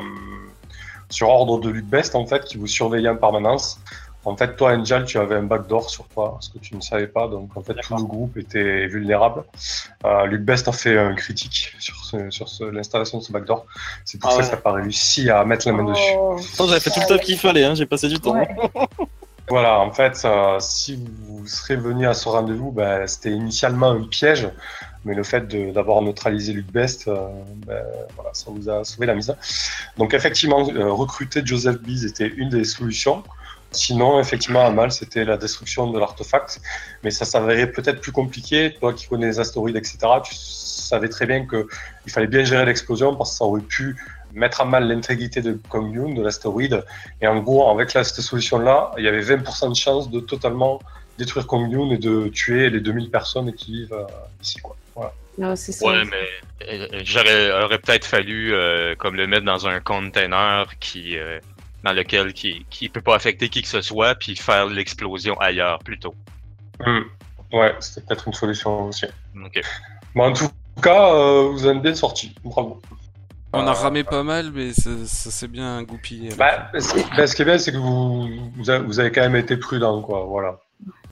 sur 1.12 1.28
ordre 1.28 1.58
de 1.60 1.68
Luc 1.68 1.84
Best, 1.84 2.14
en 2.14 2.26
fait, 2.26 2.44
qui 2.44 2.56
vous 2.56 2.66
surveillait 2.66 3.08
en 3.08 3.16
permanence. 3.16 3.78
En 4.24 4.36
fait, 4.36 4.54
toi, 4.56 4.72
Angel, 4.72 5.04
tu 5.04 5.18
avais 5.18 5.34
un 5.34 5.42
backdoor 5.42 5.90
sur 5.90 6.06
toi, 6.06 6.36
ce 6.40 6.50
que 6.50 6.58
tu 6.58 6.76
ne 6.76 6.80
savais 6.80 7.08
pas. 7.08 7.26
Donc, 7.26 7.56
en 7.56 7.62
fait, 7.62 7.74
tout 7.82 7.96
le 7.96 8.04
groupe 8.04 8.36
était 8.36 8.86
vulnérable. 8.86 9.42
Euh, 10.04 10.26
Luc 10.26 10.42
Best 10.42 10.68
a 10.68 10.72
fait 10.72 10.96
un 10.96 11.14
critique 11.14 11.74
sur, 11.80 11.96
ce, 12.04 12.30
sur 12.30 12.48
ce, 12.48 12.62
l'installation 12.64 13.18
de 13.18 13.22
ce 13.24 13.32
backdoor. 13.32 13.66
C'est 14.04 14.20
pour 14.20 14.30
Ah 14.30 14.32
ça 14.34 14.36
ouais. 14.38 14.42
que 14.44 14.50
ça 14.50 14.56
n'a 14.56 14.62
pas 14.62 14.72
réussi 14.72 15.28
à 15.28 15.44
mettre 15.44 15.66
la 15.66 15.72
main 15.74 15.84
dessus. 15.84 16.12
Oh. 16.16 16.36
J'avais 16.68 16.78
fait 16.80 16.90
tout 16.90 17.00
le 17.00 17.06
taf 17.06 17.20
qu'il 17.20 17.36
fallait, 17.38 17.64
hein, 17.64 17.74
j'ai 17.74 17.86
passé 17.86 18.08
du 18.08 18.18
temps. 18.20 18.36
Ouais. 18.36 18.48
Voilà, 19.48 19.80
en 19.80 19.90
fait, 19.90 20.22
euh, 20.24 20.56
si 20.60 21.04
vous 21.24 21.46
serez 21.48 21.74
venu 21.76 22.06
à 22.06 22.14
ce 22.14 22.28
rendez-vous, 22.28 22.70
ben, 22.70 23.06
c'était 23.08 23.32
initialement 23.32 23.90
un 23.90 24.04
piège, 24.04 24.48
mais 25.04 25.14
le 25.14 25.24
fait 25.24 25.46
de- 25.48 25.72
d'avoir 25.72 26.00
neutralisé 26.00 26.52
Luc 26.52 26.70
Best, 26.72 27.08
euh, 27.08 27.16
ben, 27.66 27.82
voilà, 28.14 28.30
ça 28.32 28.46
vous 28.50 28.70
a 28.70 28.84
sauvé 28.84 29.04
la 29.06 29.14
mise. 29.14 29.34
Donc 29.98 30.14
effectivement, 30.14 30.66
euh, 30.70 30.90
recruter 30.92 31.42
Joseph 31.44 31.80
Bees 31.82 32.06
était 32.06 32.28
une 32.28 32.50
des 32.50 32.64
solutions. 32.64 33.24
Sinon, 33.72 34.20
effectivement, 34.20 34.64
à 34.66 34.70
mal, 34.70 34.92
c'était 34.92 35.24
la 35.24 35.36
destruction 35.36 35.90
de 35.90 35.98
l'artefact, 35.98 36.60
mais 37.02 37.10
ça 37.10 37.24
s'avérait 37.24 37.70
peut-être 37.70 38.00
plus 38.00 38.12
compliqué. 38.12 38.74
Toi 38.78 38.92
qui 38.92 39.06
connais 39.06 39.26
les 39.26 39.40
astéroïdes, 39.40 39.76
etc., 39.76 39.98
tu 40.24 40.34
savais 40.34 41.08
très 41.08 41.26
bien 41.26 41.46
que 41.46 41.66
il 42.06 42.12
fallait 42.12 42.26
bien 42.26 42.44
gérer 42.44 42.64
l'explosion 42.64 43.16
parce 43.16 43.30
que 43.30 43.36
ça 43.36 43.44
aurait 43.44 43.62
pu 43.62 43.96
mettre 44.34 44.60
à 44.60 44.64
mal 44.64 44.88
l'intégrité 44.88 45.42
de 45.42 45.58
Kong 45.68 46.14
de 46.14 46.22
l'astéroïde, 46.22 46.84
et 47.20 47.26
en 47.26 47.40
gros, 47.40 47.70
avec 47.70 47.90
cette 47.90 48.06
solution-là, 48.06 48.92
il 48.96 49.04
y 49.04 49.08
avait 49.08 49.20
20% 49.20 49.70
de 49.70 49.74
chance 49.74 50.10
de 50.10 50.20
totalement 50.20 50.80
détruire 51.18 51.46
Kong 51.46 51.92
et 51.92 51.98
de 51.98 52.28
tuer 52.28 52.70
les 52.70 52.80
2000 52.80 53.10
personnes 53.10 53.52
qui 53.52 53.72
vivent 53.72 53.92
euh, 53.92 54.04
ici. 54.42 54.58
Quoi. 54.60 54.76
Voilà. 54.94 55.12
Ah, 55.40 55.56
c'est 55.56 55.72
ça. 55.72 55.86
Ouais, 55.86 56.02
mais 56.04 56.28
euh, 56.68 57.00
j'aurais 57.04 57.50
aurait 57.62 57.78
peut-être 57.78 58.04
fallu 58.04 58.52
euh, 58.52 58.94
comme 58.96 59.16
le 59.16 59.26
mettre 59.26 59.44
dans 59.44 59.66
un 59.66 59.80
container 59.80 60.66
qui 60.78 61.18
euh, 61.18 61.38
dans 61.84 61.92
lequel 61.92 62.32
qui 62.32 62.66
qui 62.70 62.88
peut 62.88 63.00
pas 63.00 63.14
affecter 63.16 63.48
qui 63.48 63.62
que 63.62 63.68
ce 63.68 63.80
soit 63.80 64.14
puis 64.14 64.36
faire 64.36 64.66
l'explosion 64.66 65.38
ailleurs 65.40 65.78
plutôt. 65.80 66.14
Hmm. 66.80 67.00
Ouais, 67.52 67.74
c'était 67.80 68.06
peut-être 68.06 68.28
une 68.28 68.34
solution 68.34 68.86
aussi. 68.86 69.06
Ok. 69.44 69.60
Mais 70.14 70.22
en 70.24 70.32
tout 70.32 70.48
cas, 70.82 71.12
euh, 71.14 71.48
vous 71.50 71.66
en 71.66 71.76
êtes 71.76 71.82
bien 71.82 71.94
sorti. 71.94 72.34
Bravo. 72.42 72.80
On 73.52 73.66
a 73.66 73.70
Euh, 73.70 73.72
ramé 73.74 74.02
pas 74.04 74.22
mal, 74.22 74.50
mais 74.54 74.72
ça, 74.72 74.90
ça 75.04 75.30
s'est 75.30 75.48
bien 75.48 75.82
goupillé. 75.82 76.30
Bah, 76.36 76.70
ce 76.72 76.94
bah, 77.14 77.26
ce 77.26 77.36
qui 77.36 77.42
est 77.42 77.44
bien, 77.44 77.58
c'est 77.58 77.70
que 77.72 77.76
vous, 77.76 78.70
avez, 78.70 78.82
vous 78.82 78.98
avez 78.98 79.12
quand 79.12 79.20
même 79.20 79.36
été 79.36 79.58
prudent, 79.58 80.00
quoi. 80.00 80.24
Voilà. 80.24 80.58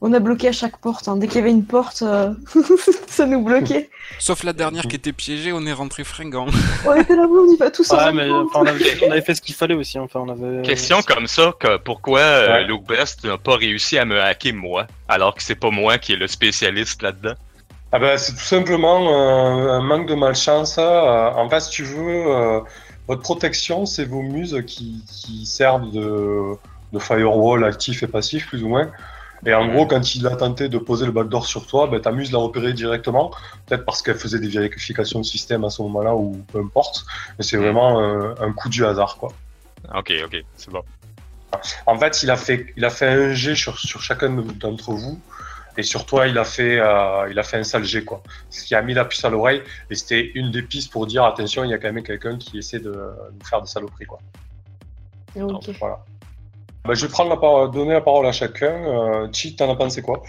On 0.03 0.13
a 0.15 0.19
bloqué 0.19 0.49
à 0.49 0.53
chaque 0.53 0.79
porte. 0.79 1.09
hein. 1.09 1.17
Dès 1.17 1.27
qu'il 1.27 1.37
y 1.37 1.41
avait 1.41 1.51
une 1.51 1.65
porte, 1.67 2.01
euh, 2.03 2.33
ça 3.07 3.27
nous 3.27 3.43
bloquait. 3.45 3.91
Sauf 4.19 4.45
la 4.45 4.53
dernière 4.55 4.85
qui 4.85 4.97
était 4.97 5.13
piégée, 5.13 5.53
on 5.53 5.67
est 5.67 5.73
rentré 5.75 6.05
fringant. 6.05 6.47
On 6.87 6.95
était 6.95 7.15
là-bas, 7.17 7.29
on 7.47 7.53
y 7.53 7.57
va 7.57 7.71
tous 7.71 7.89
Ouais, 7.91 7.97
ensemble. 7.99 8.17
mais 8.17 8.31
enfin, 8.31 8.61
on, 8.63 8.67
avait, 8.67 9.07
on 9.07 9.11
avait 9.11 9.21
fait 9.21 9.35
ce 9.35 9.43
qu'il 9.43 9.55
fallait 9.55 9.75
aussi. 9.75 9.99
Enfin, 9.99 10.21
on 10.21 10.29
avait. 10.31 10.63
Question 10.63 11.03
comme 11.03 11.27
ça, 11.27 11.53
que 11.61 11.77
pourquoi 11.77 12.21
euh, 12.21 12.49
Ouais. 12.55 12.65
Luke 12.65 12.87
Best 12.87 13.25
n'a 13.25 13.37
pas 13.37 13.57
réussi 13.57 13.99
à 13.99 14.05
me 14.07 14.19
hacker 14.21 14.55
moi, 14.55 14.87
alors 15.09 15.35
que 15.35 15.43
c'est 15.43 15.55
pas 15.55 15.71
moi 15.71 15.99
qui 15.99 16.15
est 16.15 16.17
le 16.17 16.27
spécialiste 16.29 17.03
là-dedans? 17.03 17.35
Ah 17.93 17.99
ben, 17.99 18.17
c'est 18.17 18.33
tout 18.33 18.39
simplement 18.39 19.09
euh, 19.13 19.73
un 19.73 19.83
manque 19.83 20.07
de 20.09 20.15
malchance. 20.15 20.77
Euh, 20.79 20.83
en 21.31 21.49
fait, 21.51 21.61
si 21.61 21.71
tu 21.71 21.83
veux, 21.85 22.25
euh, 22.27 22.61
votre 23.07 23.21
protection, 23.23 23.85
c'est 23.85 24.05
vos 24.07 24.23
muses 24.23 24.63
qui, 24.67 25.05
qui 25.13 25.45
servent 25.45 25.91
de, 25.93 26.55
de 26.93 26.99
firewall 26.99 27.65
actif 27.65 28.03
et 28.03 28.07
passif, 28.07 28.47
plus 28.47 28.63
ou 28.63 28.69
moins. 28.69 28.91
Et 29.47 29.55
en 29.55 29.69
gros, 29.69 29.87
quand 29.87 30.15
il 30.15 30.27
a 30.27 30.37
tenté 30.37 30.69
de 30.69 30.79
poser 30.79 31.07
le 31.07 31.13
backdoor 31.13 31.47
sur 31.47 31.67
toi, 31.67 31.87
ben, 31.87 32.01
ta 32.01 32.13
muse 32.13 32.31
l'a 32.31 32.39
repéré 32.39 32.73
directement. 32.73 33.31
Peut-être 33.67 33.85
parce 33.85 34.03
qu'elle 34.03 34.19
faisait 34.19 34.39
des 34.39 34.49
vérifications 34.49 35.21
de 35.21 35.25
système 35.25 35.65
à 35.65 35.71
ce 35.71 35.81
moment-là, 35.83 36.15
ou 36.15 36.45
peu 36.53 36.61
importe. 36.61 37.05
Mais 37.39 37.45
c'est 37.45 37.57
vraiment 37.57 37.99
un, 37.99 38.35
un 38.39 38.53
coup 38.53 38.69
du 38.69 38.85
hasard, 38.85 39.17
quoi. 39.17 39.33
Ok, 39.95 40.13
ok, 40.25 40.45
c'est 40.57 40.71
bon. 40.71 40.83
En 41.87 41.99
fait, 41.99 42.23
il 42.23 42.31
a 42.31 42.37
fait, 42.37 42.67
il 42.77 42.85
a 42.85 42.91
fait 42.91 43.09
un 43.09 43.33
jet 43.33 43.55
sur, 43.55 43.79
sur 43.79 44.03
chacun 44.03 44.31
d'entre 44.31 44.93
vous. 44.93 45.19
Et 45.77 45.83
sur 45.83 46.05
toi, 46.05 46.27
il 46.27 46.37
a 46.37 46.45
fait, 46.45 46.79
euh, 46.79 47.29
il 47.31 47.39
a 47.39 47.43
fait 47.43 47.57
un 47.57 47.63
sale 47.65 47.85
jet, 47.85 48.05
quoi. 48.05 48.23
Ce 48.51 48.65
qui 48.65 48.75
a 48.75 48.83
mis 48.83 48.93
la 48.93 49.05
puce 49.05 49.25
à 49.25 49.31
l'oreille. 49.31 49.63
Et 49.89 49.95
c'était 49.95 50.33
une 50.35 50.51
des 50.51 50.63
pistes 50.63 50.93
pour 50.93 51.07
dire 51.07 51.25
attention, 51.25 51.65
il 51.65 51.71
y 51.71 51.75
a 51.75 51.79
quand 51.79 51.93
même 51.93 52.03
quelqu'un 52.03 52.37
qui 52.37 52.59
essaie 52.59 52.81
de 52.81 52.91
nous 52.91 53.45
faire 53.45 53.63
des 53.63 53.69
saloperies, 53.69 54.07
quoi. 54.07 54.19
Ok. 55.37 55.49
Donc, 55.49 55.71
voilà. 55.79 56.05
Bah, 56.85 56.95
je 56.95 57.07
vais 57.07 57.13
prendre 57.13 57.31
la 57.31 57.37
parole, 57.37 57.71
donner 57.71 57.93
la 57.93 58.01
parole 58.01 58.27
à 58.27 58.33
chacun. 58.33 58.73
Euh, 58.73 59.29
Chi, 59.33 59.55
t'en 59.55 59.71
as 59.71 59.77
pensé 59.77 60.03
quoi? 60.03 60.23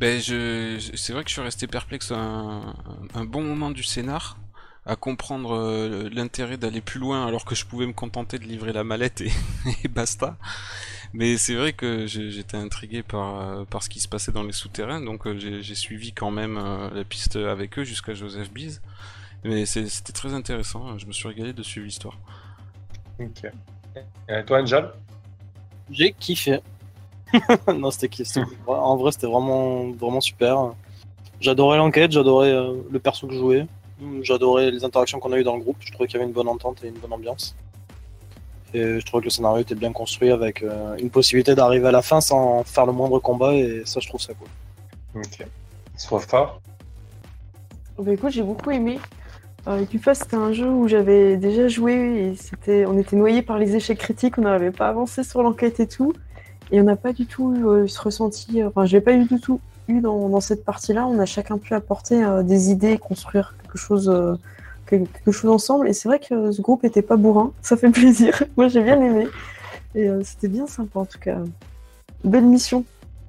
Ben, 0.00 0.20
je, 0.20 0.78
c'est 0.94 1.12
vrai 1.12 1.22
que 1.22 1.28
je 1.28 1.34
suis 1.34 1.42
resté 1.42 1.66
perplexe 1.66 2.10
un, 2.10 2.74
un 3.14 3.24
bon 3.26 3.42
moment 3.42 3.70
du 3.70 3.82
scénar, 3.82 4.38
à 4.86 4.96
comprendre 4.96 5.54
euh, 5.54 6.08
l'intérêt 6.10 6.56
d'aller 6.56 6.80
plus 6.80 6.98
loin 6.98 7.26
alors 7.26 7.44
que 7.44 7.54
je 7.54 7.66
pouvais 7.66 7.86
me 7.86 7.92
contenter 7.92 8.38
de 8.38 8.44
livrer 8.44 8.72
la 8.72 8.82
mallette 8.82 9.20
et, 9.20 9.30
et 9.84 9.88
basta. 9.88 10.38
Mais 11.12 11.36
c'est 11.36 11.54
vrai 11.54 11.74
que 11.74 12.06
j'étais 12.06 12.56
intrigué 12.56 13.02
par, 13.02 13.40
euh, 13.40 13.64
par 13.64 13.82
ce 13.82 13.90
qui 13.90 14.00
se 14.00 14.08
passait 14.08 14.32
dans 14.32 14.44
les 14.44 14.52
souterrains, 14.52 15.02
donc 15.02 15.26
euh, 15.26 15.36
j'ai 15.38 15.74
suivi 15.74 16.12
quand 16.12 16.30
même 16.30 16.54
la 16.94 17.04
piste 17.04 17.36
avec 17.36 17.78
eux 17.78 17.84
jusqu'à 17.84 18.14
Joseph 18.14 18.50
Bise. 18.50 18.80
Mais 19.44 19.66
c'était 19.66 20.12
très 20.12 20.32
intéressant, 20.34 20.96
je 20.98 21.06
me 21.06 21.12
suis 21.12 21.28
régalé 21.28 21.52
de 21.52 21.62
suivre 21.62 21.84
l'histoire. 21.84 22.16
Ok. 23.18 23.44
Et 24.28 24.44
toi, 24.44 24.60
Angel? 24.62 24.90
J'ai 25.90 26.12
kiffé. 26.12 26.60
non, 27.74 27.90
c'était 27.90 28.08
kiff. 28.08 28.26
c'était- 28.26 28.46
En 28.66 28.96
vrai, 28.96 29.12
c'était 29.12 29.26
vraiment, 29.26 29.90
vraiment 29.92 30.20
super. 30.20 30.72
J'adorais 31.40 31.78
l'enquête, 31.78 32.12
j'adorais 32.12 32.50
euh, 32.52 32.74
le 32.90 32.98
perso 32.98 33.26
que 33.26 33.32
je 33.34 33.38
jouais, 33.38 33.66
j'adorais 34.22 34.70
les 34.70 34.84
interactions 34.84 35.18
qu'on 35.20 35.32
a 35.32 35.38
eues 35.38 35.44
dans 35.44 35.56
le 35.56 35.62
groupe. 35.62 35.76
Je 35.80 35.90
trouvais 35.92 36.06
qu'il 36.06 36.16
y 36.18 36.20
avait 36.20 36.26
une 36.28 36.34
bonne 36.34 36.48
entente 36.48 36.82
et 36.84 36.88
une 36.88 36.94
bonne 36.98 37.12
ambiance. 37.12 37.54
Et 38.72 39.00
je 39.00 39.04
trouvais 39.06 39.22
que 39.22 39.26
le 39.26 39.30
scénario 39.30 39.58
était 39.62 39.74
bien 39.74 39.92
construit 39.92 40.30
avec 40.30 40.62
euh, 40.62 40.96
une 40.98 41.10
possibilité 41.10 41.54
d'arriver 41.54 41.88
à 41.88 41.92
la 41.92 42.02
fin 42.02 42.20
sans 42.20 42.62
faire 42.64 42.86
le 42.86 42.92
moindre 42.92 43.18
combat 43.18 43.54
et 43.54 43.82
ça, 43.84 43.98
je 44.00 44.08
trouve 44.08 44.20
ça 44.20 44.32
cool. 44.34 44.48
Ok. 45.22 45.44
Sofa 45.96 46.58
Bah, 47.98 48.12
écoute, 48.12 48.30
j'ai 48.30 48.42
beaucoup 48.42 48.70
aimé. 48.70 48.98
Euh, 49.68 49.80
Equifa, 49.80 50.14
c'était 50.14 50.36
un 50.36 50.52
jeu 50.52 50.68
où 50.68 50.88
j'avais 50.88 51.36
déjà 51.36 51.68
joué 51.68 51.92
et 51.94 52.34
c'était, 52.36 52.86
on 52.86 52.98
était 52.98 53.16
noyé 53.16 53.42
par 53.42 53.58
les 53.58 53.76
échecs 53.76 53.98
critiques, 53.98 54.38
on 54.38 54.42
n'arrivait 54.42 54.70
pas 54.70 54.86
à 54.86 54.90
avancer 54.90 55.22
sur 55.22 55.42
l'enquête 55.42 55.80
et 55.80 55.86
tout. 55.86 56.12
Et 56.72 56.80
on 56.80 56.84
n'a 56.84 56.96
pas 56.96 57.12
du 57.12 57.26
tout 57.26 57.54
eu 57.84 57.88
ce 57.88 58.00
ressenti, 58.00 58.62
enfin, 58.64 58.86
je 58.86 58.92
l'ai 58.92 59.00
pas 59.00 59.12
eu 59.12 59.24
du 59.24 59.40
tout 59.40 59.60
eu 59.88 60.00
dans, 60.00 60.28
dans 60.28 60.40
cette 60.40 60.64
partie-là. 60.64 61.06
On 61.06 61.18
a 61.18 61.26
chacun 61.26 61.58
pu 61.58 61.74
apporter 61.74 62.22
euh, 62.24 62.42
des 62.42 62.70
idées, 62.70 62.96
construire 62.96 63.54
quelque 63.62 63.76
chose, 63.76 64.08
euh, 64.08 64.34
quel- 64.86 65.06
quelque 65.08 65.32
chose 65.32 65.50
ensemble. 65.50 65.88
Et 65.88 65.92
c'est 65.92 66.08
vrai 66.08 66.20
que 66.20 66.52
ce 66.52 66.62
groupe 66.62 66.84
était 66.84 67.02
pas 67.02 67.16
bourrin, 67.16 67.52
ça 67.60 67.76
fait 67.76 67.90
plaisir. 67.90 68.42
Moi, 68.56 68.68
j'ai 68.68 68.82
bien 68.82 69.00
aimé. 69.02 69.26
Et 69.94 70.08
euh, 70.08 70.22
c'était 70.24 70.48
bien 70.48 70.66
sympa 70.68 71.00
en 71.00 71.04
tout 71.06 71.18
cas. 71.18 71.38
Belle 72.24 72.44
mission. 72.44 72.84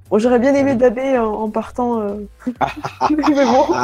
Bon, 0.08 0.18
j'aurais 0.18 0.38
bien 0.38 0.54
aimé 0.54 0.76
dabber 0.76 1.18
en, 1.18 1.32
en 1.32 1.50
partant. 1.50 2.00
Mais 3.10 3.44
bon. 3.44 3.74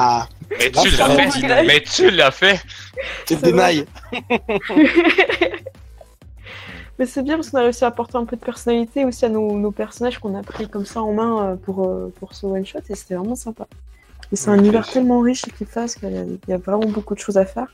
Mais 0.50 0.70
tu 0.70 0.90
l'as 0.96 1.08
fait! 1.08 1.64
Mais 1.66 1.80
tu 1.82 2.10
l'as 2.10 2.30
fait! 2.30 2.60
c'est 3.26 3.34
C'est 3.34 3.34
vrai. 3.36 3.52
dénaille. 3.52 3.84
Mais 6.98 7.06
c'est 7.06 7.22
bien 7.22 7.36
parce 7.36 7.50
qu'on 7.50 7.58
a 7.58 7.62
réussi 7.62 7.84
à 7.84 7.88
apporter 7.88 8.16
un 8.16 8.24
peu 8.24 8.34
de 8.36 8.40
personnalité 8.44 9.04
aussi 9.04 9.24
à 9.24 9.28
nos, 9.28 9.52
nos 9.52 9.70
personnages 9.70 10.18
qu'on 10.18 10.34
a 10.36 10.42
pris 10.42 10.68
comme 10.68 10.84
ça 10.84 11.00
en 11.00 11.12
main 11.12 11.44
euh, 11.50 11.54
pour, 11.56 11.86
euh, 11.86 12.12
pour 12.18 12.34
ce 12.34 12.44
one 12.46 12.66
shot 12.66 12.80
et 12.88 12.94
c'était 12.96 13.14
vraiment 13.14 13.36
sympa. 13.36 13.68
Et 14.32 14.36
c'est 14.36 14.50
un 14.50 14.58
univers 14.58 14.88
tellement 14.88 15.20
riche 15.20 15.42
qui 15.56 15.64
fasse 15.64 15.94
qu'il 15.94 16.38
y 16.48 16.52
a- 16.52 16.56
vraiment 16.58 16.86
beaucoup 16.88 17.14
de 17.14 17.20
choses 17.20 17.38
à 17.38 17.44
faire. 17.44 17.68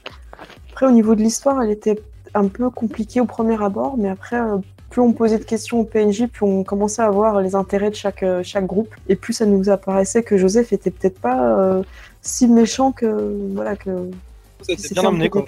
Après, 0.71 0.87
au 0.87 0.91
niveau 0.91 1.15
de 1.15 1.23
l'histoire, 1.23 1.63
elle 1.63 1.71
était 1.71 1.99
un 2.35 2.49
peu 2.49 2.69
compliquée 2.69 3.21
au 3.21 3.25
premier 3.25 3.61
abord, 3.63 3.97
mais 3.97 4.11
après, 4.11 4.37
euh, 4.39 4.59
plus 4.91 5.01
on 5.01 5.13
posait 5.15 5.39
de 5.39 5.45
questions 5.45 5.81
au 5.81 5.85
PNJ, 5.85 6.27
plus 6.27 6.45
on 6.45 6.63
commençait 6.63 7.03
à 7.03 7.09
voir 7.11 7.41
les 7.41 7.55
intérêts 7.55 7.91
de 7.91 7.97
chaque, 7.97 8.25
chaque 8.43 8.67
groupe, 8.67 8.95
et 9.09 9.17
plus 9.17 9.33
ça 9.33 9.47
nous 9.47 9.71
apparaissait 9.71 10.23
que 10.23 10.37
Joseph 10.37 10.73
était 10.75 10.91
peut-être 10.91 11.19
pas 11.19 11.59
euh, 11.59 11.83
si 12.25 12.49
méchant 12.49 12.91
que 12.91 13.07
voilà 13.55 13.77
que 13.77 14.11
C'était 14.63 14.95
bien 14.95 15.05
emmené, 15.05 15.29
quoi. 15.29 15.45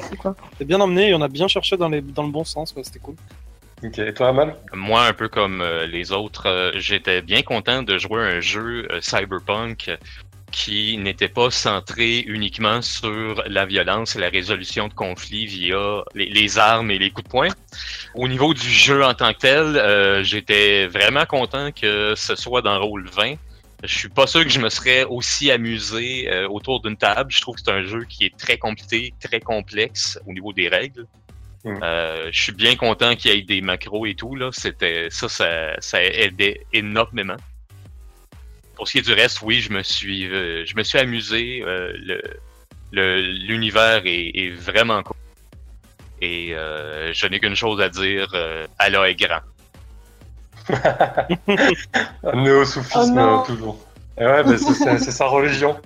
C'était 0.53 0.65
bien 0.65 0.81
emmené 0.81 1.09
et 1.09 1.15
on 1.15 1.23
a 1.23 1.29
bien 1.29 1.49
cherché 1.49 1.77
dans, 1.77 1.89
les, 1.89 2.03
dans 2.03 2.23
le 2.23 2.31
bon 2.31 2.45
sens, 2.45 2.73
quoi. 2.73 2.85
C'était 2.85 3.01
cool. 3.01 3.17
Ok. 3.83 3.99
Et 3.99 4.15
toi, 4.15 4.29
Amal? 4.29 4.57
Moi, 4.73 5.05
un 5.05 5.13
peu 5.13 5.29
comme 5.29 5.61
euh, 5.61 5.87
les 5.87 6.13
autres, 6.13 6.49
euh, 6.49 6.73
j'étais 6.77 7.23
bien 7.23 7.43
content 7.43 7.83
de 7.83 7.99
jouer 7.99 8.23
un 8.23 8.41
jeu 8.41 8.87
euh, 8.91 9.01
cyberpunk 9.01 9.91
qui 10.53 10.97
n'était 10.97 11.29
pas 11.29 11.51
centré 11.51 12.21
uniquement 12.21 12.81
sur 12.81 13.43
la 13.47 13.67
violence 13.67 14.17
et 14.17 14.21
la 14.21 14.31
résolution 14.31 14.89
de 14.89 14.95
conflits 14.95 15.47
via 15.47 16.03
les, 16.15 16.31
les 16.31 16.59
armes 16.59 16.91
et 16.91 16.99
les 16.99 17.11
coups 17.11 17.25
de 17.25 17.31
poing. 17.31 17.49
Au 18.15 18.29
niveau 18.29 18.55
du 18.55 18.69
jeu 18.69 19.05
en 19.05 19.13
tant 19.13 19.33
que 19.35 19.39
tel, 19.39 19.77
euh, 19.77 20.23
j'étais 20.23 20.87
vraiment 20.87 21.27
content 21.27 21.71
que 21.73 22.15
ce 22.17 22.37
soit 22.37 22.63
dans 22.63 22.81
Rôle 22.81 23.09
20. 23.09 23.35
Je 23.87 23.97
suis 23.97 24.09
pas 24.09 24.27
sûr 24.27 24.43
que 24.43 24.49
je 24.49 24.59
me 24.59 24.69
serais 24.69 25.05
aussi 25.05 25.51
amusé 25.51 26.29
euh, 26.29 26.49
autour 26.49 26.81
d'une 26.81 26.97
table. 26.97 27.31
Je 27.31 27.41
trouve 27.41 27.55
que 27.55 27.63
c'est 27.65 27.71
un 27.71 27.85
jeu 27.85 28.05
qui 28.05 28.25
est 28.25 28.37
très 28.37 28.59
compliqué, 28.59 29.15
très 29.21 29.41
complexe 29.41 30.19
au 30.27 30.33
niveau 30.33 30.53
des 30.53 30.69
règles. 30.69 31.07
Euh, 31.65 32.29
je 32.31 32.41
suis 32.41 32.53
bien 32.53 32.77
content 32.77 33.17
qu'il 33.17 33.33
y 33.33 33.39
ait 33.39 33.43
des 33.43 33.61
macros 33.61 34.07
et 34.07 34.15
tout 34.15 34.37
là. 34.37 34.51
C'était 34.53 35.09
ça, 35.11 35.29
ça, 35.29 35.75
ça 35.81 36.03
aidait 36.03 36.65
énormément. 36.73 37.37
Pour 38.75 38.87
ce 38.87 38.93
qui 38.93 38.99
est 38.99 39.03
du 39.03 39.13
reste, 39.13 39.43
oui, 39.43 39.61
je 39.61 39.73
me 39.73 39.83
suis, 39.83 40.29
euh, 40.29 40.65
je 40.65 40.77
me 40.77 40.83
suis 40.83 40.99
amusé. 40.99 41.63
le, 41.65 42.21
l'univers 42.93 44.03
est, 44.05 44.31
est 44.35 44.51
vraiment 44.51 45.03
cool. 45.03 45.17
Et 46.21 46.51
je 46.51 47.27
n'ai 47.27 47.41
qu'une 47.41 47.57
chose 47.57 47.81
à 47.81 47.89
dire, 47.89 48.29
Allah 48.79 49.11
est 49.11 49.15
grand. 49.15 49.41
Un 50.69 52.37
néo-soufisme, 52.43 53.19
Oh 53.19 53.43
toujours. 53.47 53.77
Et 54.19 54.25
ouais, 54.25 54.43
bah, 54.45 54.57
c'est- 54.57 55.11
sa 55.11 55.27
religion. 55.27 55.77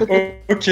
ok, 0.48 0.70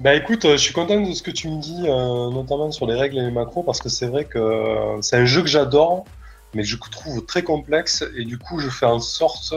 bah 0.00 0.14
écoute, 0.14 0.44
euh, 0.44 0.52
je 0.52 0.62
suis 0.62 0.72
content 0.74 1.00
de 1.00 1.12
ce 1.12 1.22
que 1.22 1.30
tu 1.30 1.48
me 1.48 1.60
dis, 1.60 1.82
euh, 1.86 2.30
notamment 2.30 2.70
sur 2.70 2.86
les 2.86 2.94
règles 2.94 3.18
et 3.18 3.22
les 3.22 3.30
macros, 3.30 3.62
parce 3.62 3.80
que 3.80 3.88
c'est 3.88 4.06
vrai 4.06 4.24
que 4.24 4.38
euh, 4.38 5.00
c'est 5.02 5.16
un 5.16 5.24
jeu 5.24 5.42
que 5.42 5.48
j'adore, 5.48 6.04
mais 6.54 6.62
que 6.62 6.68
je 6.68 6.76
trouve 6.76 7.24
très 7.26 7.42
complexe, 7.42 8.04
et 8.16 8.24
du 8.24 8.38
coup, 8.38 8.60
je 8.60 8.68
fais 8.68 8.86
en 8.86 9.00
sorte 9.00 9.54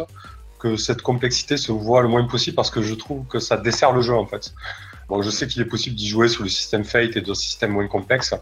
que 0.59 0.75
cette 0.75 1.01
complexité 1.01 1.57
se 1.57 1.71
voit 1.71 2.01
le 2.01 2.07
moins 2.07 2.25
possible, 2.25 2.55
parce 2.55 2.71
que 2.71 2.81
je 2.81 2.93
trouve 2.95 3.25
que 3.27 3.39
ça 3.39 3.57
dessert 3.57 3.91
le 3.91 4.01
jeu, 4.01 4.15
en 4.15 4.25
fait. 4.25 4.53
Bon, 5.07 5.21
je 5.21 5.29
sais 5.29 5.45
qu'il 5.45 5.61
est 5.61 5.65
possible 5.65 5.95
d'y 5.95 6.07
jouer 6.07 6.27
sur 6.29 6.43
le 6.43 6.49
système 6.49 6.83
Fate 6.85 7.15
et 7.17 7.21
d'autres 7.21 7.39
systèmes 7.39 7.71
moins 7.71 7.87
complexes, 7.87 8.33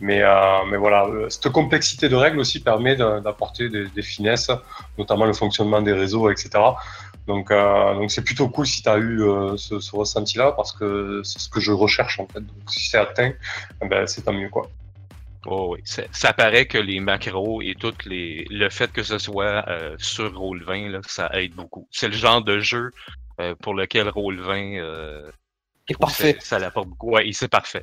mais, 0.00 0.22
euh, 0.22 0.64
mais 0.70 0.76
voilà, 0.76 1.06
euh, 1.06 1.28
cette 1.28 1.50
complexité 1.50 2.08
de 2.08 2.16
règles 2.16 2.38
aussi 2.40 2.60
permet 2.60 2.96
d'apporter 2.96 3.68
des, 3.68 3.86
des 3.88 4.02
finesses, 4.02 4.50
notamment 4.98 5.26
le 5.26 5.32
fonctionnement 5.32 5.82
des 5.82 5.92
réseaux, 5.92 6.30
etc. 6.30 6.50
Donc, 7.26 7.50
euh, 7.50 7.94
donc 7.94 8.10
c'est 8.10 8.24
plutôt 8.24 8.48
cool 8.48 8.66
si 8.66 8.82
tu 8.82 8.88
as 8.88 8.96
eu 8.96 9.22
euh, 9.22 9.56
ce, 9.56 9.78
ce 9.78 9.94
ressenti-là, 9.94 10.52
parce 10.52 10.72
que 10.72 11.20
c'est 11.22 11.38
ce 11.38 11.48
que 11.48 11.60
je 11.60 11.72
recherche 11.72 12.18
en 12.18 12.26
fait. 12.26 12.40
Donc, 12.40 12.70
si 12.70 12.88
c'est 12.88 12.98
atteint, 12.98 13.32
eh 13.82 13.88
ben, 13.88 14.06
c'est 14.06 14.22
tant 14.22 14.32
mieux 14.32 14.48
quoi. 14.48 14.68
Oh, 15.46 15.74
oui. 15.74 15.80
Ça, 15.84 16.02
ça 16.12 16.32
paraît 16.32 16.66
que 16.66 16.76
les 16.76 17.00
macros 17.00 17.62
et 17.62 17.74
tout 17.74 17.94
les, 18.04 18.44
le 18.50 18.68
fait 18.68 18.92
que 18.92 19.02
ce 19.02 19.18
soit 19.18 19.64
euh, 19.68 19.96
sur 19.98 20.32
Roll20, 20.32 20.90
là, 20.90 21.00
ça 21.06 21.30
aide 21.32 21.54
beaucoup. 21.54 21.88
C'est 21.90 22.08
le 22.08 22.14
genre 22.14 22.42
de 22.42 22.60
jeu 22.60 22.90
euh, 23.40 23.54
pour 23.54 23.74
lequel 23.74 24.08
Roll20 24.08 24.78
euh, 24.78 25.30
Et 25.88 25.94
parfait. 25.94 26.36
Ça, 26.40 26.46
ça 26.46 26.58
l'apporte 26.58 26.88
beaucoup. 26.88 27.12
Ouais, 27.12 27.26
et 27.26 27.32
c'est 27.32 27.48
parfait. 27.48 27.82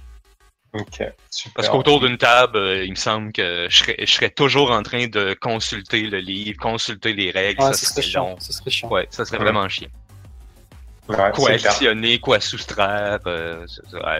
Ok, 0.73 1.01
super. 1.31 1.53
Parce 1.55 1.69
qu'autour 1.69 2.01
d'une 2.01 2.17
table, 2.17 2.57
euh, 2.57 2.83
il 2.85 2.91
me 2.91 2.95
semble 2.95 3.31
que 3.31 3.67
je 3.69 3.77
serais, 3.77 3.95
je 3.99 4.05
serais 4.11 4.29
toujours 4.29 4.71
en 4.71 4.83
train 4.83 5.07
de 5.07 5.35
consulter 5.39 6.01
le 6.03 6.19
livre, 6.19 6.59
consulter 6.59 7.13
les 7.13 7.31
règles. 7.31 7.61
Ça 7.61 7.73
serait 7.73 7.87
serait 7.87 8.01
chiant. 8.01 8.29
long. 8.29 8.35
Ce 8.39 8.53
serait 8.53 8.69
chiant. 8.69 8.89
Ouais, 8.89 9.07
ça 9.09 9.25
serait 9.25 9.37
Ouais. 9.37 9.43
vraiment 9.45 9.67
chiant. 9.69 9.87
Ouais, 11.07 11.15
Quoi 11.33 11.51
additionner, 11.51 12.19
quoi 12.19 12.41
soustraire. 12.41 13.19
euh, 13.27 13.65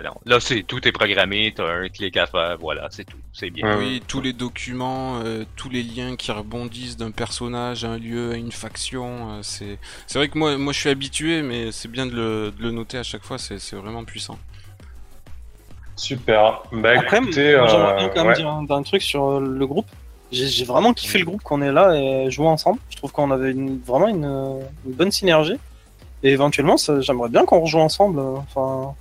non. 0.05 0.13
Là, 0.25 0.39
c'est 0.39 0.63
tout 0.63 0.87
est 0.87 0.93
programmé, 0.93 1.53
t'as 1.53 1.69
un 1.69 1.89
clic 1.89 2.15
à 2.15 2.27
faire, 2.27 2.57
voilà, 2.61 2.87
c'est 2.91 3.03
tout. 3.03 3.17
C'est 3.33 3.49
bien. 3.49 3.77
Oui, 3.77 4.01
tous 4.07 4.21
les 4.21 4.31
documents, 4.31 5.19
euh, 5.21 5.43
tous 5.57 5.67
les 5.69 5.83
liens 5.83 6.15
qui 6.15 6.31
rebondissent 6.31 6.95
d'un 6.95 7.11
personnage 7.11 7.83
à 7.83 7.89
un 7.89 7.97
lieu, 7.97 8.31
à 8.31 8.35
une 8.37 8.53
faction, 8.53 9.33
euh, 9.33 9.39
c'est 9.43 9.77
c'est 10.07 10.17
vrai 10.17 10.29
que 10.29 10.37
moi, 10.37 10.57
moi 10.57 10.71
je 10.71 10.79
suis 10.79 10.89
habitué, 10.89 11.41
mais 11.41 11.73
c'est 11.73 11.91
bien 11.91 12.05
de 12.05 12.15
le, 12.15 12.51
de 12.57 12.63
le 12.63 12.71
noter 12.71 12.97
à 12.99 13.03
chaque 13.03 13.23
fois, 13.25 13.37
c'est 13.37 13.59
c'est 13.59 13.75
vraiment 13.75 14.05
puissant. 14.05 14.39
Super. 15.97 16.61
Bah, 16.71 16.91
Après, 16.97 17.17
écoutez, 17.17 17.57
moi, 17.57 17.67
j'aimerais 17.67 17.93
euh, 17.93 17.97
bien 17.97 18.09
quand 18.09 18.19
même 18.21 18.27
ouais. 18.27 18.35
dire 18.35 18.47
un, 18.49 18.65
un 18.69 18.83
truc 18.83 19.01
sur 19.01 19.25
euh, 19.25 19.39
le 19.41 19.67
groupe. 19.67 19.87
J'ai 20.31 20.47
j'ai 20.47 20.65
vraiment 20.65 20.93
kiffé 20.93 21.17
le 21.19 21.25
groupe 21.25 21.41
qu'on 21.41 21.61
est 21.61 21.71
là 21.71 21.95
et 21.95 22.29
jouer 22.31 22.47
ensemble. 22.47 22.79
Je 22.89 22.97
trouve 22.97 23.11
qu'on 23.11 23.31
avait 23.31 23.51
une, 23.51 23.79
vraiment 23.79 24.07
une, 24.07 24.25
euh, 24.25 24.59
une 24.85 24.93
bonne 24.93 25.11
synergie. 25.11 25.55
Et 26.23 26.31
éventuellement, 26.31 26.77
ça- 26.77 26.99
j'aimerais 27.01 27.29
bien 27.29 27.45
qu'on 27.45 27.61
rejoue 27.61 27.79
ensemble. 27.79 28.19
Enfin, 28.19 28.93